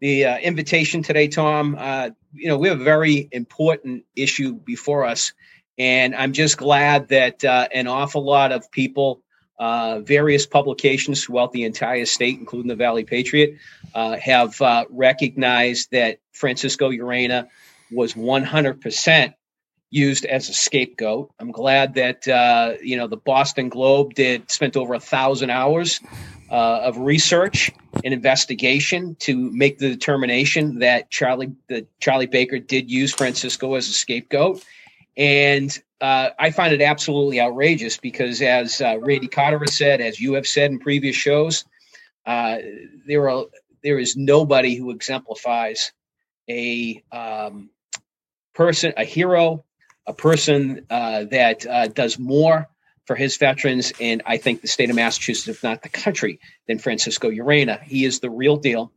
[0.00, 1.76] the uh, invitation today, Tom.
[1.78, 5.32] Uh, you know, we have a very important issue before us,
[5.78, 9.22] and I'm just glad that uh, an awful lot of people.
[9.58, 13.58] Uh, various publications throughout the entire state, including the Valley Patriot,
[13.94, 17.46] uh, have uh, recognized that Francisco Urena
[17.90, 19.34] was 100%
[19.90, 21.32] used as a scapegoat.
[21.38, 26.00] I'm glad that uh, you know the Boston Globe did spent over a thousand hours
[26.50, 27.70] uh, of research
[28.04, 33.88] and investigation to make the determination that Charlie that Charlie Baker did use Francisco as
[33.88, 34.64] a scapegoat,
[35.16, 40.20] and uh, I find it absolutely outrageous because, as uh, Randy Carter has said, as
[40.20, 41.64] you have said in previous shows,
[42.26, 42.58] uh,
[43.06, 43.44] there are
[43.82, 45.92] there is nobody who exemplifies
[46.48, 47.70] a um,
[48.54, 49.64] person, a hero,
[50.10, 52.68] a person uh, that uh, does more
[53.06, 56.78] for his veterans, and I think the state of Massachusetts, if not the country, than
[56.78, 57.80] Francisco Urena.
[57.82, 58.92] He is the real deal.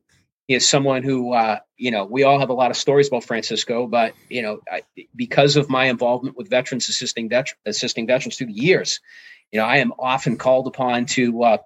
[0.48, 3.24] He is someone who, uh, you know, we all have a lot of stories about
[3.24, 4.82] Francisco, but you know, I,
[5.16, 9.00] because of my involvement with veterans assisting vet- assisting veterans through the years,
[9.52, 11.58] you know, I am often called upon to, uh,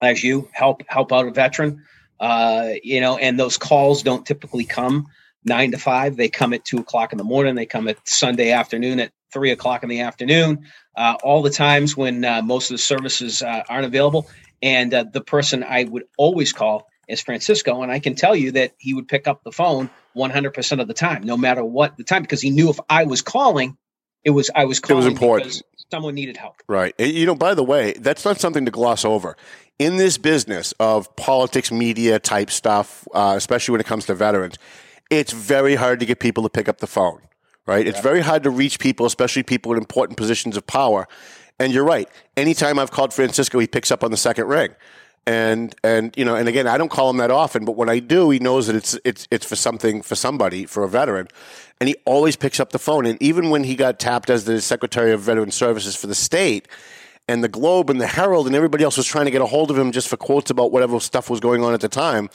[0.00, 1.84] as you help help out a veteran,
[2.20, 5.08] uh, you know, and those calls don't typically come
[5.48, 6.16] nine to five.
[6.16, 7.54] They come at two o'clock in the morning.
[7.54, 10.64] They come at Sunday afternoon at three o'clock in the afternoon.
[10.96, 14.28] Uh, all the times when uh, most of the services uh, aren't available,
[14.62, 18.52] and uh, the person I would always call is Francisco, and I can tell you
[18.52, 22.04] that he would pick up the phone 100% of the time, no matter what the
[22.04, 23.76] time, because he knew if I was calling,
[24.24, 25.62] it was I was calling It was important.
[25.90, 26.56] someone needed help.
[26.68, 26.94] Right.
[26.98, 29.36] You know, by the way, that's not something to gloss over.
[29.78, 34.58] In this business of politics, media type stuff, uh, especially when it comes to veterans,
[35.10, 37.20] it's very hard to get people to pick up the phone.
[37.66, 37.86] Right.
[37.86, 41.06] It's very hard to reach people, especially people in important positions of power.
[41.58, 42.08] And you're right.
[42.34, 44.74] Anytime I've called Francisco, he picks up on the second ring.
[45.26, 47.98] and and you know, and again, I don't call him that often, but when I
[47.98, 51.28] do, he knows that it's it's it's for something for somebody for a veteran,
[51.78, 53.04] and he always picks up the phone.
[53.04, 56.66] And even when he got tapped as the Secretary of Veteran Services for the state,
[57.28, 59.70] and the Globe and the Herald and everybody else was trying to get a hold
[59.70, 62.30] of him just for quotes about whatever stuff was going on at the time.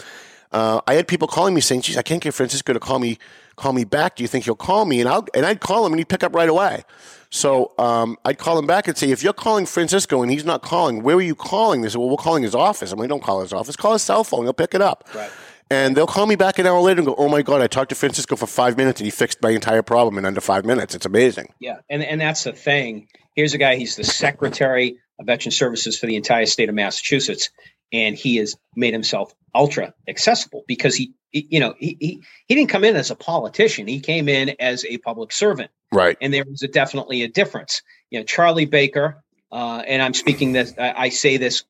[0.54, 3.18] Uh, I had people calling me saying, "Geez, I can't get Francisco to call me
[3.56, 4.16] call me back.
[4.16, 6.24] Do you think he'll call me?" And I'll and I'd call him and he'd pick
[6.24, 6.84] up right away.
[7.30, 10.62] So um, I'd call him back and say, "If you're calling Francisco and he's not
[10.62, 13.24] calling, where are you calling?" They said, "Well, we're calling his office." I'm like, "Don't
[13.24, 13.76] call his office.
[13.76, 14.44] Call his cell phone.
[14.44, 15.32] He'll pick it up." Right.
[15.72, 17.89] And they'll call me back an hour later and go, "Oh my god, I talked
[17.89, 20.94] to Francisco for five minutes and he fixed my entire problem in under five minutes.
[20.94, 23.08] It's amazing." Yeah, and and that's the thing.
[23.36, 23.78] Here's a guy.
[23.78, 27.50] He's the secretary of Veteran Services for the entire state of Massachusetts,
[27.93, 32.56] and he has made himself ultra accessible because he, he you know, he, he he
[32.56, 33.88] didn't come in as a politician.
[33.88, 36.17] He came in as a public servant, Right.
[36.19, 37.84] and there was a, definitely a difference.
[38.10, 40.73] You know, Charlie Baker, uh, and I'm speaking this.
[40.77, 41.63] I, I say this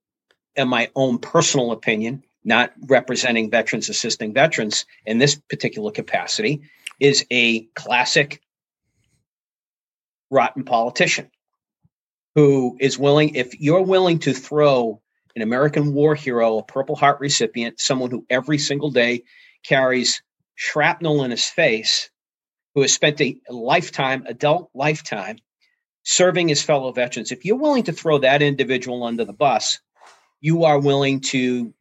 [0.55, 6.61] in my own personal opinion, not representing veterans, assisting veterans in this particular capacity,
[6.99, 8.41] is a classic
[10.31, 11.29] rotten politician
[12.35, 15.01] who is willing, if you're willing to throw
[15.35, 19.23] an American war hero, a Purple Heart recipient, someone who every single day
[19.63, 20.21] carries
[20.55, 22.09] shrapnel in his face,
[22.75, 25.37] who has spent a lifetime, adult lifetime,
[26.03, 29.79] serving his fellow veterans, if you're willing to throw that individual under the bus,
[30.41, 31.73] you are willing to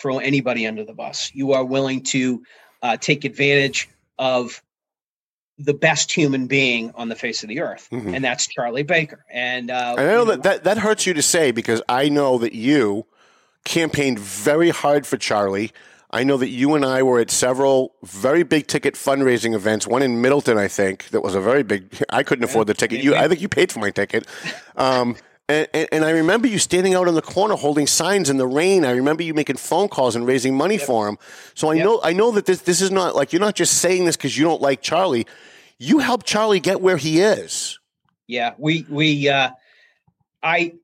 [0.00, 1.30] throw anybody under the bus.
[1.34, 2.42] You are willing to
[2.82, 4.62] uh, take advantage of
[5.58, 8.14] the best human being on the face of the earth, Mhm.
[8.14, 9.24] and that's Charlie Baker.
[9.30, 12.38] And uh, I know you that, that that hurts you to say because I know
[12.38, 13.06] that you
[13.64, 15.72] campaigned very hard for Charlie.
[16.10, 19.86] I know that you and I were at several very big ticket fundraising events.
[19.86, 22.02] One in Middleton, I think, that was a very big.
[22.08, 23.02] I couldn't afford the ticket.
[23.02, 24.26] You, I think you paid for my ticket.
[24.76, 25.16] Um,
[25.48, 28.46] and, and, and I remember you standing out in the corner holding signs in the
[28.46, 28.84] rain.
[28.84, 31.18] I remember you making phone calls and raising money for him.
[31.54, 34.04] So I know I know that this this is not like you're not just saying
[34.04, 35.26] this because you don't like Charlie.
[35.78, 37.78] You helped Charlie get where he is.
[38.26, 39.50] Yeah, we we uh,
[40.42, 40.74] I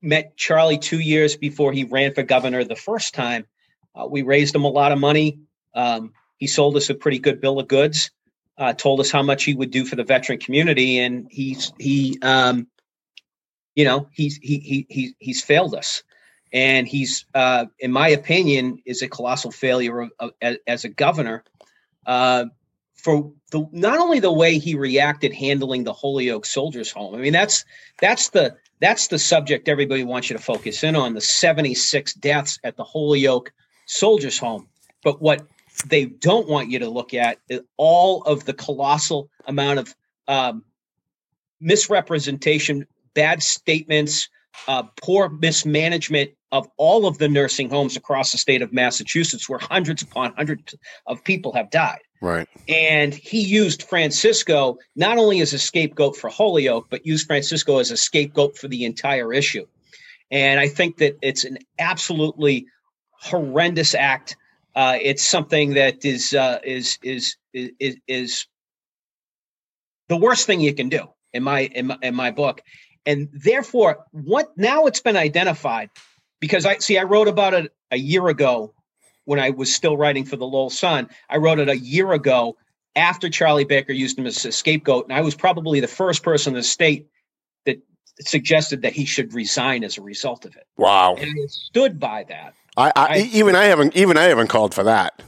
[0.00, 3.46] met Charlie two years before he ran for governor the first time.
[3.94, 5.40] Uh, we raised him a lot of money.
[5.74, 8.10] Um, he sold us a pretty good bill of goods.
[8.56, 12.18] Uh, told us how much he would do for the veteran community, and he's he
[12.22, 12.68] um,
[13.74, 16.04] you know he's he he he he's failed us,
[16.52, 20.88] and he's uh, in my opinion is a colossal failure of, of, as, as a
[20.88, 21.42] governor.
[22.06, 22.46] Uh,
[22.94, 27.14] for the not only the way he reacted handling the Holyoke Soldiers Home.
[27.14, 27.64] I mean, that's
[28.00, 32.58] that's the that's the subject everybody wants you to focus in on the 76 deaths
[32.64, 33.52] at the Holyoke
[33.86, 34.68] Soldiers Home.
[35.04, 35.46] But what
[35.86, 39.94] they don't want you to look at is all of the colossal amount of
[40.26, 40.64] um,
[41.60, 44.28] misrepresentation, bad statements,
[44.68, 49.58] uh, poor mismanagement of all of the nursing homes across the state of Massachusetts, where
[49.58, 50.74] hundreds upon hundreds
[51.06, 51.98] of people have died.
[52.20, 52.48] Right.
[52.68, 57.90] And he used Francisco not only as a scapegoat for Holyoke, but used Francisco as
[57.90, 59.66] a scapegoat for the entire issue.
[60.30, 62.66] And I think that it's an absolutely
[63.20, 64.36] horrendous act.
[64.74, 68.46] Uh, it's something that is, uh, is is is is
[70.08, 72.62] the worst thing you can do in my in my, in my book.
[73.06, 75.90] And therefore, what now it's been identified
[76.40, 78.74] because I see I wrote about it a year ago
[79.24, 81.08] when I was still writing for the Lowell Sun.
[81.28, 82.56] I wrote it a year ago
[82.96, 86.52] after Charlie Baker used him as a scapegoat, and I was probably the first person
[86.52, 87.08] in the state
[87.66, 87.78] that
[88.20, 90.66] suggested that he should resign as a result of it.
[90.76, 91.16] Wow.
[91.16, 92.54] And I stood by that.
[92.76, 95.22] I, I, even I haven't even I haven't called for that.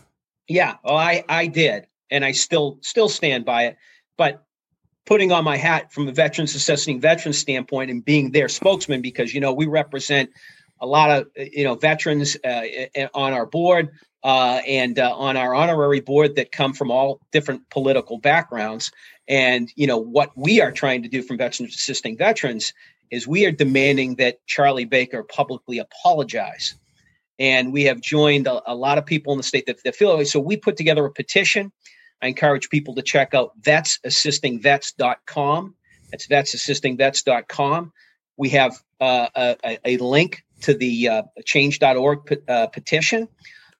[0.48, 3.76] Yeah, well, I I did, and I still still stand by it.
[4.18, 4.44] But
[5.06, 9.32] putting on my hat from a veterans assessing veterans standpoint and being their spokesman, because
[9.32, 10.30] you know we represent
[10.80, 12.62] a lot of you know veterans uh,
[13.14, 13.90] on our board
[14.24, 18.92] uh, and uh, on our honorary board that come from all different political backgrounds.
[19.28, 22.74] And you know what we are trying to do from veterans assisting veterans
[23.10, 26.74] is we are demanding that Charlie Baker publicly apologize.
[27.38, 30.10] And we have joined a, a lot of people in the state that, that feel
[30.10, 30.24] that way.
[30.24, 31.70] So we put together a petition.
[32.22, 35.74] I encourage people to check out vetsassistingvets.com.
[36.10, 37.92] That's vetsassistingvets.com.
[38.36, 43.28] We have uh, a, a, link to the uh, change.org pe- uh, petition.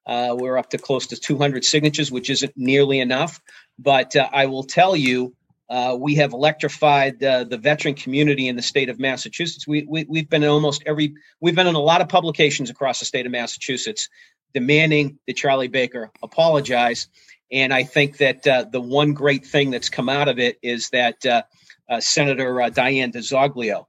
[0.07, 3.41] Uh, we're up to close to 200 signatures, which isn't nearly enough.
[3.79, 5.35] But uh, I will tell you,
[5.69, 9.67] uh, we have electrified the veteran community in the state of Massachusetts.
[9.67, 13.01] We, we, we've been in almost every, we've been in a lot of publications across
[13.01, 14.09] the state of Massachusetts
[14.55, 17.09] demanding that Charlie Baker apologize.
[17.53, 20.91] And I think that uh, the one great thing that's come out of it is
[20.91, 21.43] that uh,
[21.89, 23.87] uh, Senator Diane DiZoglio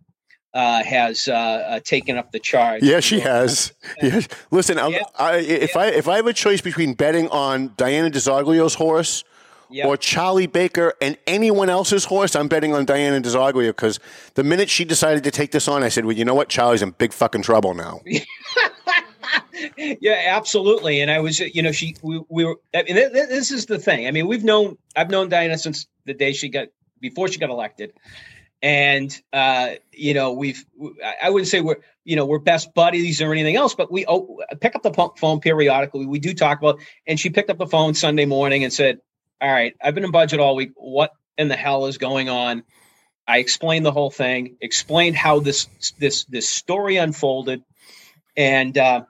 [0.53, 2.82] uh, has uh, uh, taken up the charge.
[2.84, 3.74] Yeah, she has.
[4.01, 4.22] Yeah.
[4.51, 4.99] Listen, Yeah.
[5.18, 9.24] I, if I if I have a choice between betting on Diana DiZoglio's horse
[9.70, 9.86] Yep.
[9.86, 13.99] or Charlie Baker and anyone else's horse, I'm betting on Diana DiZoglio because
[14.36, 16.47] the minute she decided to take this on, I said, "Well, you know what?
[16.47, 17.99] Charlie's in big fucking trouble now."
[19.78, 21.01] yeah, absolutely.
[21.01, 23.66] And I was, you know, she, we, we were, I mean, th- th- this is
[23.66, 24.08] the thing.
[24.08, 26.68] I mean, we've known, I've known Diana since the day she got,
[26.99, 27.93] before she got elected.
[28.62, 30.66] And, uh, you know, we've,
[31.22, 34.41] I- wouldn't say we're, you know, we're best buddies or anything else, but we oh,
[34.60, 36.05] pick up the phone periodically.
[36.05, 38.99] We do talk about, and she picked up the phone Sunday morning and said,
[39.39, 40.72] all right, I've been in budget all week.
[40.76, 42.64] What in the hell is going on?
[43.28, 45.68] I explained the whole thing, explained how this,
[45.99, 47.62] this, this story unfolded.
[48.36, 49.03] And, uh,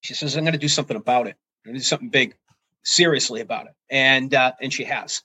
[0.00, 1.36] she says, I'm going to do something about it.
[1.64, 2.36] I'm going to do something big,
[2.84, 3.72] seriously about it.
[3.90, 5.22] And, uh, and she has.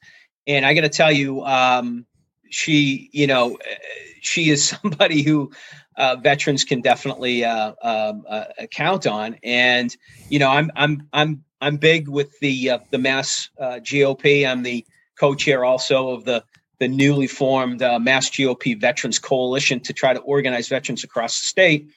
[0.48, 2.06] And I got to tell you, um,
[2.50, 3.76] she, you know, uh,
[4.22, 5.52] she is somebody who
[5.98, 9.38] uh, veterans can definitely uh, um, uh, count on.
[9.44, 9.96] And,
[10.30, 14.48] you know, I'm, I'm, I'm, I'm big with the, uh, the Mass uh, GOP.
[14.48, 14.86] I'm the
[15.20, 16.44] co-chair also of the,
[16.80, 21.92] the newly formed Mass GOP Veterans Coalition to try to organize veterans across the state.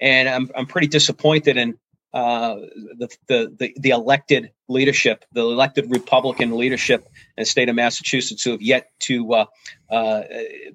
[0.00, 1.76] And I'm, I'm pretty disappointed in
[2.14, 2.56] uh,
[2.98, 8.42] the, the, the, the elected leadership, the elected Republican leadership in the state of Massachusetts
[8.42, 9.44] who have yet to uh,
[9.90, 10.22] uh,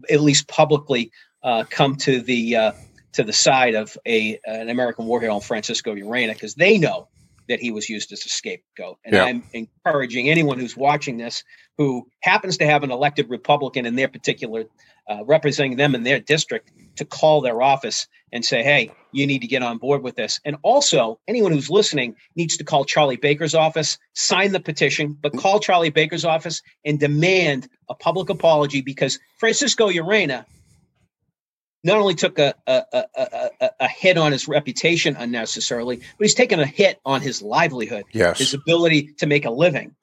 [0.09, 1.11] at least publicly
[1.43, 2.71] uh, come to the uh,
[3.13, 7.07] to the side of a an American war hero, Francisco Urena, because they know
[7.47, 8.97] that he was used as a scapegoat.
[9.05, 9.23] And Yeah.
[9.23, 11.43] I'm encouraging anyone who's watching this
[11.77, 14.65] who happens to have an elected Republican in their particular
[15.09, 19.39] uh, representing them in their district to call their office and say, hey, you need
[19.39, 20.39] to get on board with this.
[20.43, 25.33] And also, anyone who's listening needs to call Charlie Baker's office, sign the petition, but
[25.37, 30.45] call Charlie Baker's office and demand a public apology because Francisco Urena
[31.83, 33.05] not only took a, a, a,
[33.61, 38.03] a, a- hit on his reputation unnecessarily, but he's taken a hit on his livelihood,
[38.11, 38.39] Yes.
[38.39, 39.95] his ability to make a living.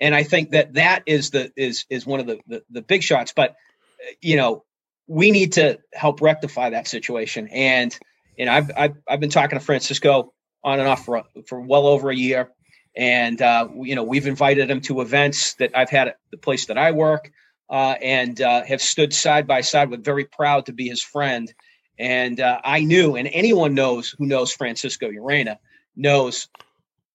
[0.00, 3.02] And I think that that is the is is one of the the, the big
[3.02, 3.32] shots.
[3.34, 4.64] But uh, you know,
[5.06, 7.48] we need to help rectify that situation.
[7.48, 7.96] And
[8.36, 10.32] you know, I've I've, I've been talking to Francisco
[10.64, 12.50] on and off for for well over a year,
[12.96, 16.66] and uh, you know, we've invited him to events that I've had at the place
[16.66, 17.30] that I work,
[17.70, 20.04] uh, and uh, have stood side by side with.
[20.04, 21.52] Very proud to be his friend.
[21.98, 25.58] And uh, I knew, and anyone knows who knows Francisco Urena
[25.94, 26.48] knows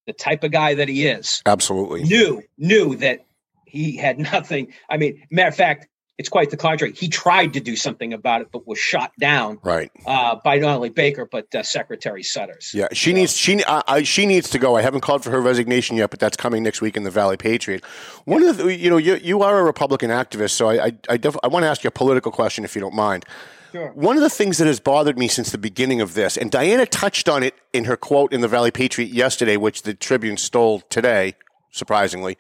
[0.05, 2.03] the type of guy that he is Absolutely.
[2.03, 3.25] knew knew that
[3.65, 4.73] he had nothing.
[4.89, 6.93] I mean, matter of fact, it's quite the contrary.
[6.93, 9.91] He tried to do something about it, but was shot down Right.
[10.05, 12.71] uh, by not only Baker but uh, Secretary Sudders.
[12.73, 14.75] Yeah, she needs she I, I, she needs to go.
[14.75, 17.37] I haven't called for her resignation yet, but that's coming next week in the Valley
[17.37, 17.83] Patriot.
[18.25, 21.17] One of the you know you you are a Republican activist, so I I I,
[21.17, 23.25] def, I want to ask you a political question if you don't mind.
[23.73, 23.91] Sure.
[23.91, 26.85] One of the things that has bothered me since the beginning of this, and Diana
[26.85, 30.79] touched on it in her quote in the Valley Patriot yesterday, which the Tribune stole
[30.89, 31.35] today,
[31.71, 32.37] surprisingly.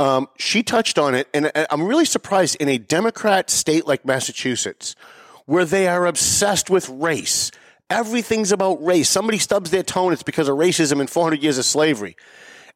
[0.00, 4.94] Um, she touched on it, and I'm really surprised in a Democrat state like Massachusetts,
[5.46, 7.50] where they are obsessed with race.
[7.90, 9.08] Everything's about race.
[9.08, 12.16] Somebody stubs their toe, and it's because of racism and 400 years of slavery.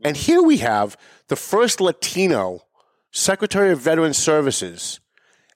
[0.02, 0.96] And here we have
[1.28, 2.62] the first Latino
[3.12, 4.98] Secretary of Veterans Services,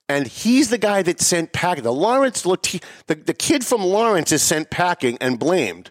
[0.09, 1.83] and he's the guy that sent packing.
[1.83, 5.91] The Lawrence, Lati- the, the kid from Lawrence is sent packing and blamed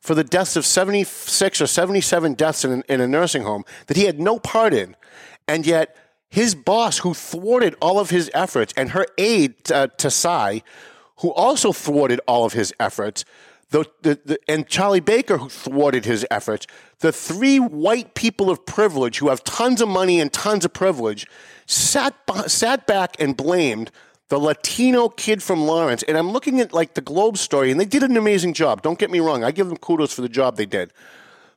[0.00, 4.06] for the deaths of 76 or 77 deaths in, in a nursing home that he
[4.06, 4.96] had no part in.
[5.48, 5.96] And yet,
[6.28, 10.62] his boss, who thwarted all of his efforts, and her aide, uh, Tasai,
[11.18, 13.24] who also thwarted all of his efforts,
[13.70, 16.66] the, the, the, and Charlie Baker, who thwarted his efforts,
[17.00, 21.26] the three white people of privilege who have tons of money and tons of privilege,
[21.66, 22.14] sat,
[22.46, 23.90] sat back and blamed
[24.28, 26.02] the Latino kid from Lawrence.
[26.04, 28.82] And I'm looking at like the Globe story, and they did an amazing job.
[28.82, 29.44] Don't get me wrong.
[29.44, 30.92] I give them kudos for the job they did.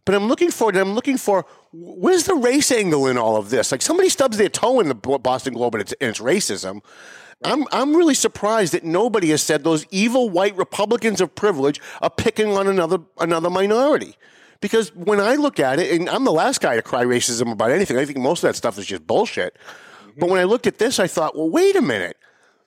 [0.06, 0.78] But I'm looking for it.
[0.78, 3.72] I'm looking for where's the race angle in all of this?
[3.72, 6.82] Like somebody stubs their toe in the Boston Globe and it's, and it's racism.
[7.44, 12.10] I'm I'm really surprised that nobody has said those evil white Republicans of privilege are
[12.10, 14.16] picking on another another minority.
[14.62, 17.72] Because when I look at it, and I'm the last guy to cry racism about
[17.72, 19.58] anything, I think most of that stuff is just bullshit.
[19.58, 20.20] Mm-hmm.
[20.20, 22.18] But when I looked at this, I thought, well, wait a minute.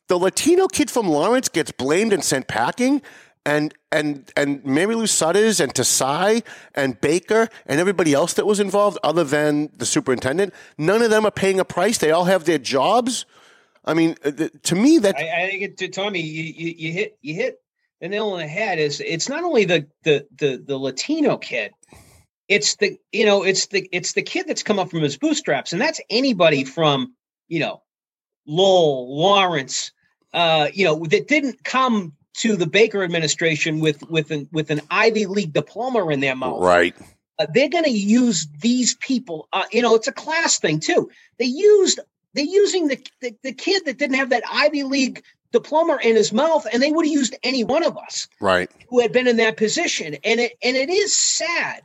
[0.08, 3.02] The Latino kid from Lawrence gets blamed and sent packing,
[3.48, 6.44] and and and Mary Lou Sudders and Tasai
[6.74, 11.24] and Baker and everybody else that was involved, other than the superintendent, none of them
[11.24, 11.98] are paying a price.
[11.98, 13.24] They all have their jobs.
[13.86, 16.92] I mean, uh, to me, that I, I think it, to Tommy, you, you, you
[16.92, 17.60] hit you hit
[18.02, 18.78] the nail on the head.
[18.78, 21.72] Is it's not only the the the, the Latino kid,
[22.48, 25.72] it's the you know it's the it's the kid that's come up from his bootstraps,
[25.72, 27.14] and that's anybody from
[27.48, 27.82] you know
[28.46, 29.90] Lowell, Lawrence,
[30.34, 34.80] uh, you know that didn't come to the Baker administration with with an with an
[34.90, 36.60] Ivy League diploma in their mouth.
[36.60, 36.94] Right.
[37.38, 39.48] Uh, they're going to use these people.
[39.52, 41.10] Uh, you know, it's a class thing too.
[41.38, 42.00] They used
[42.34, 45.22] they're using the, the the kid that didn't have that Ivy League
[45.52, 48.70] diploma in his mouth, and they would have used any one of us Right.
[48.88, 50.16] who had been in that position.
[50.24, 51.82] And it and it is sad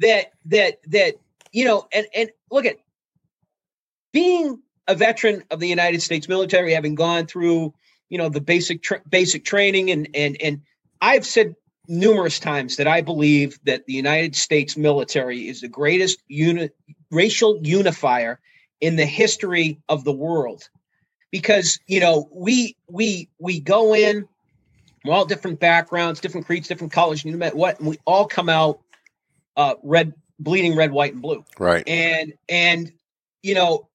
[0.00, 1.16] that that that
[1.52, 2.76] you know and and look at
[4.12, 7.72] being a veteran of the United States military, having gone through
[8.10, 9.90] you know the basic tra- basic training.
[9.90, 10.60] And and and
[11.00, 11.54] I've said
[11.88, 16.70] numerous times that I believe that the United States military is the greatest uni-
[17.10, 18.38] racial unifier
[18.80, 20.68] in the history of the world.
[21.30, 24.28] Because you know we we we go in
[25.04, 28.48] we're all different backgrounds different creeds different colors you know what and we all come
[28.48, 28.80] out
[29.56, 31.44] uh red bleeding red white and blue.
[31.58, 31.86] Right.
[31.86, 32.92] and and
[33.42, 33.88] you know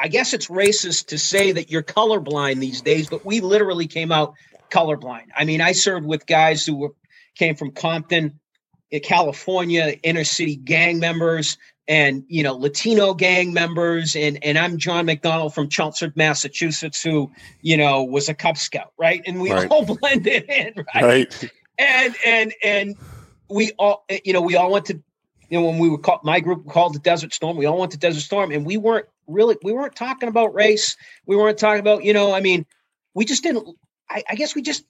[0.00, 4.12] i guess it's racist to say that you're colorblind these days but we literally came
[4.12, 4.34] out
[4.72, 6.90] colorblind i mean i served with guys who were
[7.36, 8.40] came from compton
[8.92, 14.78] eh, california inner city gang members and you know latino gang members and and i'm
[14.78, 17.30] john mcdonald from chelmsford massachusetts who
[17.62, 19.68] you know was a cub scout right and we Right.
[19.70, 21.04] all blended in right?
[21.04, 21.50] Right.
[21.78, 22.96] and and and
[23.50, 24.94] we all you know we all went to
[25.48, 27.92] you know when we were called my group called the desert storm we all went
[27.92, 31.80] to desert storm and we weren't really we weren't talking about race we weren't talking
[31.80, 32.66] about you know i mean
[33.14, 33.66] we just didn't
[34.10, 34.84] i, I guess we just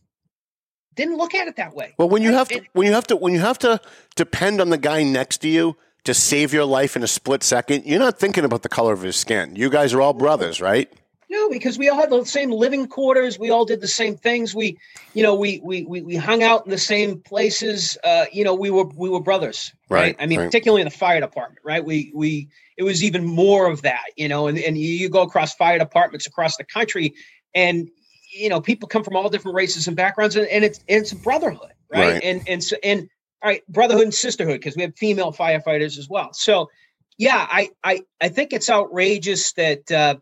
[0.96, 3.16] didn't look at it that way Well, when you have to, when you have to,
[3.16, 3.80] when you have to
[4.16, 7.84] depend on the guy next to you to save your life in a split second,
[7.84, 9.54] you're not thinking about the color of his skin.
[9.54, 10.92] You guys are all brothers, right?
[11.30, 13.38] No, because we all had the same living quarters.
[13.38, 14.52] We all did the same things.
[14.52, 14.76] We,
[15.14, 17.96] you know, we we we, we hung out in the same places.
[18.02, 20.00] Uh, you know, we were we were brothers, right?
[20.00, 20.46] Right, I mean, right.
[20.46, 21.84] particularly in the fire department, right?
[21.84, 24.48] We we it was even more of that, you know.
[24.48, 27.14] And and you, go across fire departments across the country,
[27.54, 27.88] and
[28.36, 31.16] you know, people come from all different races and backgrounds, and, and it's it's a
[31.16, 32.14] brotherhood, right?
[32.14, 32.24] Right.
[32.24, 33.08] And and so and
[33.40, 36.32] all right, brotherhood and sisterhood because we have female firefighters as well.
[36.32, 36.70] So
[37.18, 40.16] yeah, I I I think it's outrageous that uh,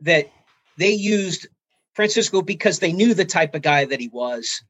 [0.00, 0.30] that
[0.78, 1.46] they used
[1.94, 4.62] Francisco because they knew the type of guy that he was.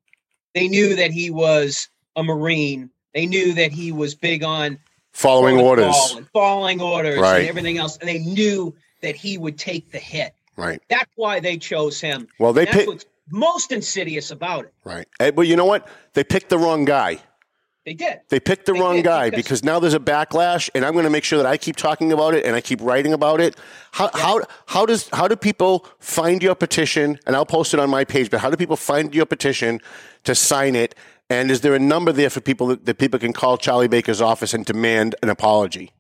[0.55, 2.91] They knew that he was a Marine.
[3.15, 4.79] They knew that he was big on
[5.13, 6.15] Following orders.
[6.17, 7.41] and following orders Right.
[7.41, 7.97] and everything else.
[7.99, 10.35] And they knew that he would take the hit.
[10.57, 10.81] Right.
[10.89, 12.29] That's why they chose him.
[12.39, 14.75] Well, they picked most insidious about it.
[14.85, 15.07] Right.
[15.21, 15.89] Eh, But you know what?
[16.15, 17.19] They picked the wrong guy.
[17.87, 18.19] They did.
[18.31, 21.05] They picked the They wrong guy because- because now there's a backlash, and I'm going
[21.05, 23.57] to make sure that I keep talking about it and I keep writing about it.
[23.93, 27.21] How how how does how do people find your petition?
[27.27, 28.29] And I'll post it on my page.
[28.29, 29.81] But how do people find your petition
[30.25, 30.97] to sign it?
[31.31, 34.21] And is there a number there for people that, that people can call Charlie Baker's
[34.21, 35.93] office and demand an apology?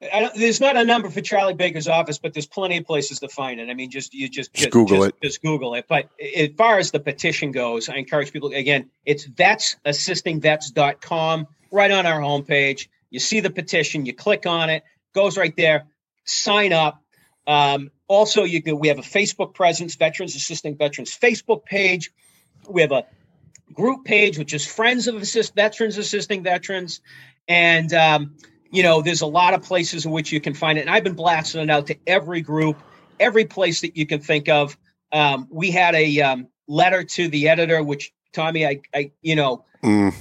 [0.00, 3.18] I don't, there's not a number for Charlie Baker's office, but there's plenty of places
[3.18, 3.68] to find it.
[3.68, 5.16] I mean, just you just just, Google just, it.
[5.22, 5.86] Just Google it.
[5.88, 8.90] But as far as the petition goes, I encourage people again.
[9.04, 12.86] It's vetsassistingvets.com right on our homepage.
[13.10, 14.84] You see the petition, you click on it,
[15.14, 15.88] goes right there.
[16.24, 17.02] Sign up.
[17.46, 18.78] Um, also, you can.
[18.78, 22.12] We have a Facebook presence, Veterans Assisting Veterans Facebook page.
[22.68, 23.06] We have a
[23.72, 27.00] group page, which is Friends of Assist Veterans Assisting Veterans,
[27.48, 28.36] and um,
[28.70, 30.82] you know, there's a lot of places in which you can find it.
[30.82, 32.78] And I've been blasting it out to every group,
[33.18, 34.76] every place that you can think of.
[35.12, 39.64] Um, we had a um, letter to the editor, which Tommy, I, I, you know,
[39.82, 40.14] Mm,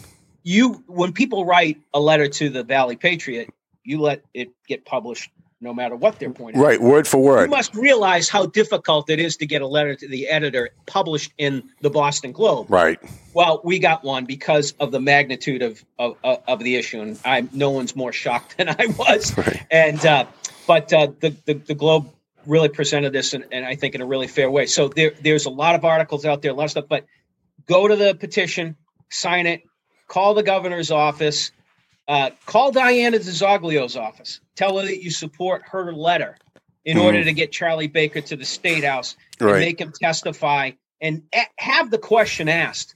[0.43, 3.49] you when people write a letter to the Valley Patriot,
[3.83, 6.55] you let it get published no matter what their point.
[6.55, 7.45] right, word for word.
[7.45, 11.33] You must realize how difficult it is to get a letter to the editor published
[11.37, 12.67] in the Boston Globe.
[12.69, 12.99] Right.
[13.33, 17.19] Well, we got one because of the magnitude of of, of of the issue, and
[17.25, 19.35] I'm no one's more shocked than I was.
[19.37, 19.65] Right.
[19.71, 20.25] And uh,
[20.67, 22.09] but uh, the, the the Globe
[22.45, 24.67] really presented this, and, and I think in a really fair way.
[24.67, 26.85] So there there's a lot of articles out there, a lot of stuff.
[26.87, 27.05] But
[27.67, 28.75] go to the petition,
[29.09, 29.63] sign it,
[30.07, 31.51] call the governor's office,
[32.07, 36.37] uh, call Diana DiZoglio's office, tell her that you support her letter
[36.85, 37.03] in Mhm.
[37.03, 39.59] order to get Charlie Baker to the state house and Right.
[39.59, 42.95] make him testify and a- have the question asked.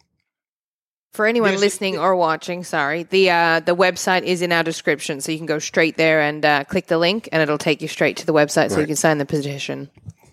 [1.13, 5.19] For anyone There's- listening or watching, sorry, the uh, the website is in our description,
[5.19, 7.89] so you can go straight there and uh, click the link, and it'll take you
[7.89, 9.89] straight to the website, so you can sign the petition.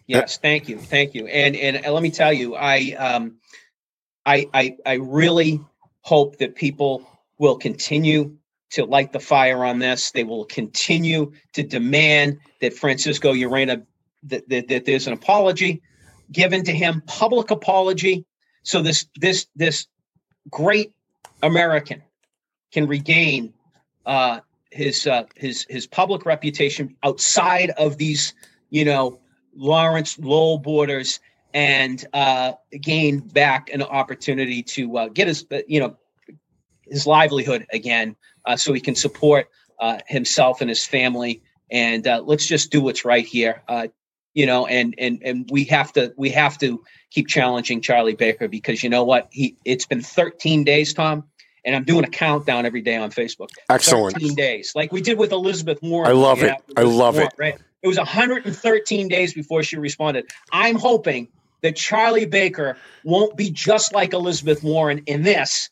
[0.07, 1.27] Yes, thank you, thank you.
[1.27, 3.39] And and let me tell you, I um,
[4.25, 5.61] I I I really
[6.03, 7.03] hope that people
[7.41, 8.38] will continue
[8.71, 10.11] to light the fire on this.
[10.11, 13.85] They will continue to demand that Francisco Urena
[14.25, 15.81] that, that, that there's an apology
[16.33, 18.25] given to him, public apology,
[18.63, 19.87] so this this this
[20.51, 20.93] great
[21.43, 22.03] American
[22.73, 23.53] can regain
[24.07, 24.41] uh,
[24.71, 28.35] his uh, his his public reputation outside of these,
[28.71, 29.19] you know,
[29.57, 31.21] Lawrence Lowell borders,
[31.55, 35.97] and uh, gain back an opportunity to uh, get his, you know,
[36.91, 41.43] his livelihood again, uh, so he can support uh, himself and his family.
[41.71, 43.89] And uh, let's just do what's right here, uh,
[44.35, 44.67] you know.
[44.67, 48.89] And and and we have to we have to keep challenging Charlie Baker because you
[48.89, 49.57] know what he.
[49.65, 51.25] It's been 13 days, Tom,
[51.65, 53.51] and I'm doing a countdown every day on Facebook.
[53.69, 54.15] Excellent.
[54.15, 56.09] 13 days, like we did with Elizabeth Warren.
[56.09, 56.47] I love it.
[56.47, 57.35] know, I love Warren, it.
[57.39, 57.59] Right.
[57.83, 60.27] It was 113 days before she responded.
[60.51, 61.29] I'm hoping
[61.63, 65.71] that Charlie Baker won't be just like Elizabeth Warren in this,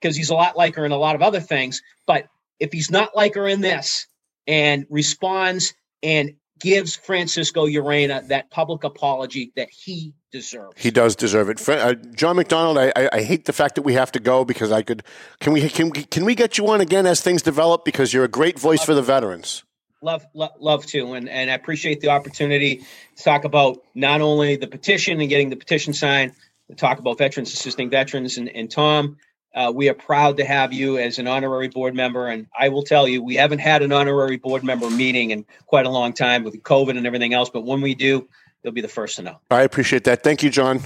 [0.00, 1.82] because he's a lot like her in a lot of other things.
[2.06, 2.26] But
[2.58, 4.06] if he's not like her in this
[4.46, 10.74] and responds and gives Francisco Urena that public apology that he deserves.
[10.76, 11.68] He does deserve it.
[11.68, 14.72] Uh, John McDonald, I, I, I hate the fact that we have to go because
[14.72, 15.02] I could.
[15.40, 17.84] Can we can we, can we get you on again as things develop?
[17.84, 19.64] Because you're a great voice for the veterans.
[20.02, 22.84] love, love love to and and i appreciate the opportunity
[23.16, 26.32] to talk about not only the petition and getting the petition signed
[26.68, 29.16] to talk about veterans assisting veterans and, and tom
[29.54, 32.82] uh, we are proud to have you as an honorary board member and i will
[32.82, 36.44] tell you we haven't had an honorary board member meeting in quite a long time
[36.44, 38.28] with covid and everything else but when we do
[38.62, 40.22] you'll be the first to know I appreciate that.
[40.22, 40.80] Thank you, John.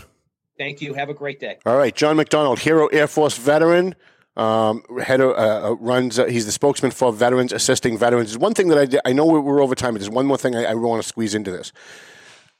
[0.58, 3.94] thank you have a great day All right, John McDonald, Hero Air Force veteran,
[4.36, 6.18] um, head uh, uh, runs.
[6.18, 8.30] Uh, he's the spokesman for veterans assisting veterans.
[8.30, 10.26] There's one thing that I did, I know we're, we're over time, but there's one
[10.26, 11.72] more thing I, I want to squeeze into this.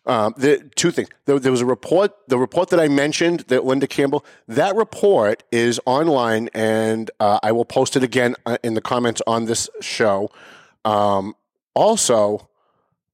[0.05, 1.09] Um, the two things.
[1.27, 2.13] There, there was a report.
[2.29, 4.25] The report that I mentioned, that Linda Campbell.
[4.49, 9.23] That report is online, and uh, I will post it again uh, in the comments
[9.27, 10.31] on this show.
[10.85, 11.37] Um,
[11.75, 12.49] also,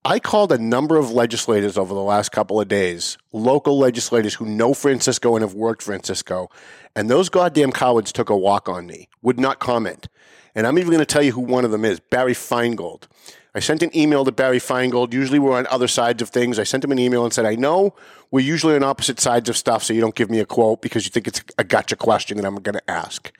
[0.05, 4.47] I called a number of legislators over the last couple of days, local legislators who
[4.47, 6.51] know Francisco and have worked Francisco,
[6.97, 10.09] and those goddamn cowards took a walk on me, would not comment.
[10.55, 13.07] And I'm even going to tell you who one of them is Barry Finegold.
[13.55, 15.13] I sent an email to Barry Finegold.
[15.13, 16.59] Usually we're on other sides of things.
[16.59, 17.95] I sent him an email and said, I know
[18.31, 21.05] we're usually on opposite sides of stuff, so you don't give me a quote because
[21.05, 23.33] you think it's a gotcha question that I'm going to ask.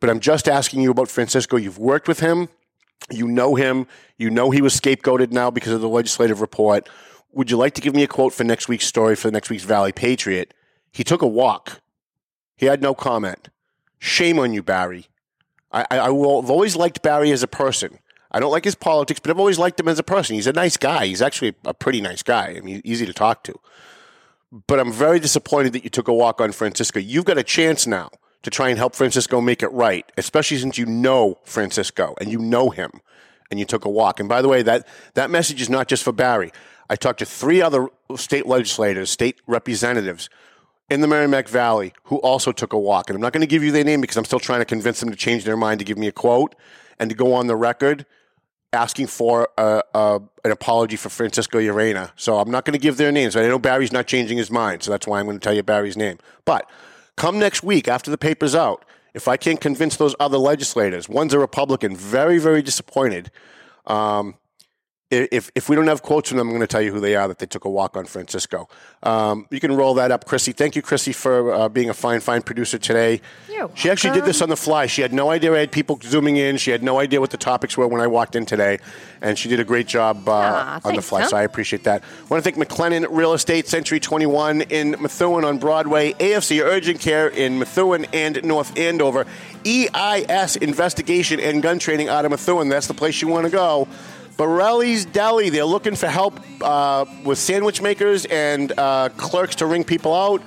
[0.00, 1.56] But I'm just asking you about Francisco.
[1.56, 2.48] You've worked with him.
[3.10, 3.86] You know him.
[4.16, 6.88] You know he was scapegoated now because of the legislative report.
[7.32, 9.64] Would you like to give me a quote for next week's story for next week's
[9.64, 10.54] Valley Patriot?
[10.92, 11.80] He took a walk.
[12.56, 13.48] He had no comment.
[13.98, 15.06] Shame on you, Barry.
[15.72, 17.98] I, I, I've always liked Barry as a person.
[18.32, 20.34] I don't like his politics, but I've always liked him as a person.
[20.34, 21.06] He's a nice guy.
[21.06, 22.54] He's actually a pretty nice guy.
[22.56, 23.54] I mean, easy to talk to.
[24.66, 26.98] But I'm very disappointed that you took a walk on Francisco.
[26.98, 28.10] You've got a chance now
[28.42, 32.38] to try and help Francisco make it right, especially since you know Francisco and you
[32.38, 32.90] know him
[33.50, 34.18] and you took a walk.
[34.18, 36.52] And by the way, that, that message is not just for Barry.
[36.88, 40.28] I talked to three other state legislators, state representatives
[40.90, 43.08] in the Merrimack Valley who also took a walk.
[43.08, 45.00] And I'm not going to give you their name because I'm still trying to convince
[45.00, 46.54] them to change their mind to give me a quote
[46.98, 48.04] and to go on the record
[48.72, 52.10] asking for a, a, an apology for Francisco Urena.
[52.16, 53.36] So I'm not going to give their names.
[53.36, 55.62] I know Barry's not changing his mind, so that's why I'm going to tell you
[55.62, 56.18] Barry's name.
[56.44, 56.68] But
[57.16, 61.34] come next week after the paper's out, if I can't convince those other legislators, one's
[61.34, 63.30] a Republican, very, very disappointed.
[63.86, 64.36] Um,
[65.12, 67.14] if, if we don't have quotes from them, I'm going to tell you who they
[67.14, 68.68] are that they took a walk on Francisco.
[69.02, 70.52] Um, you can roll that up, Chrissy.
[70.52, 73.20] Thank you, Chrissy, for uh, being a fine, fine producer today.
[73.50, 74.86] You're She actually did this on the fly.
[74.86, 76.56] She had no idea I had people zooming in.
[76.56, 78.78] She had no idea what the topics were when I walked in today,
[79.20, 81.20] and she did a great job uh, Aw, on the thanks, fly.
[81.20, 81.30] Tom.
[81.30, 82.02] So I appreciate that.
[82.02, 87.00] I want to thank McLennan Real Estate, Century 21 in Methuen on Broadway, AFC Urgent
[87.00, 89.26] Care in Methuen and North Andover,
[89.66, 92.70] EIS Investigation and Gun Training out of Methuen.
[92.70, 93.88] That's the place you want to go.
[94.36, 99.84] Borelli's Deli, they're looking for help uh, with sandwich makers and uh, clerks to ring
[99.84, 100.42] people out.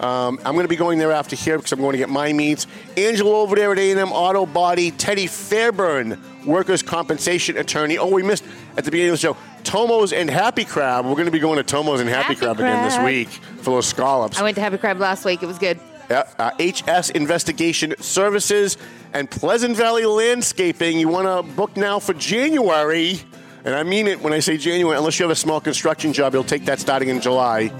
[0.00, 2.32] Um, I'm going to be going there after here because I'm going to get my
[2.32, 2.66] meats.
[2.96, 4.92] Angelo over there at A&M Auto Body.
[4.92, 7.98] Teddy Fairburn, workers' compensation attorney.
[7.98, 8.44] Oh, we missed
[8.76, 9.36] at the beginning of the show.
[9.64, 11.04] Tomo's and Happy Crab.
[11.04, 13.70] We're going to be going to Tomo's and Happy, Happy Crab, again this week for
[13.74, 14.38] those scallops.
[14.38, 15.42] I went to Happy Crab last week.
[15.42, 15.80] It was good.
[16.08, 18.78] Yeah, uh, HS Investigation Services
[19.12, 20.98] and Pleasant Valley Landscaping.
[20.98, 23.20] You want to book now for January,
[23.64, 26.34] and I mean it when I say January, unless you have a small construction job,
[26.34, 27.72] you'll take that starting in July.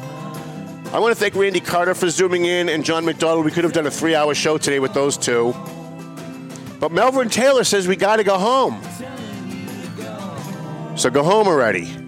[0.92, 3.44] I want to thank Randy Carter for zooming in and John McDonald.
[3.44, 5.54] We could have done a three hour show today with those two.
[6.80, 8.80] But Melvin Taylor says we got to go home.
[10.96, 12.07] So go home already.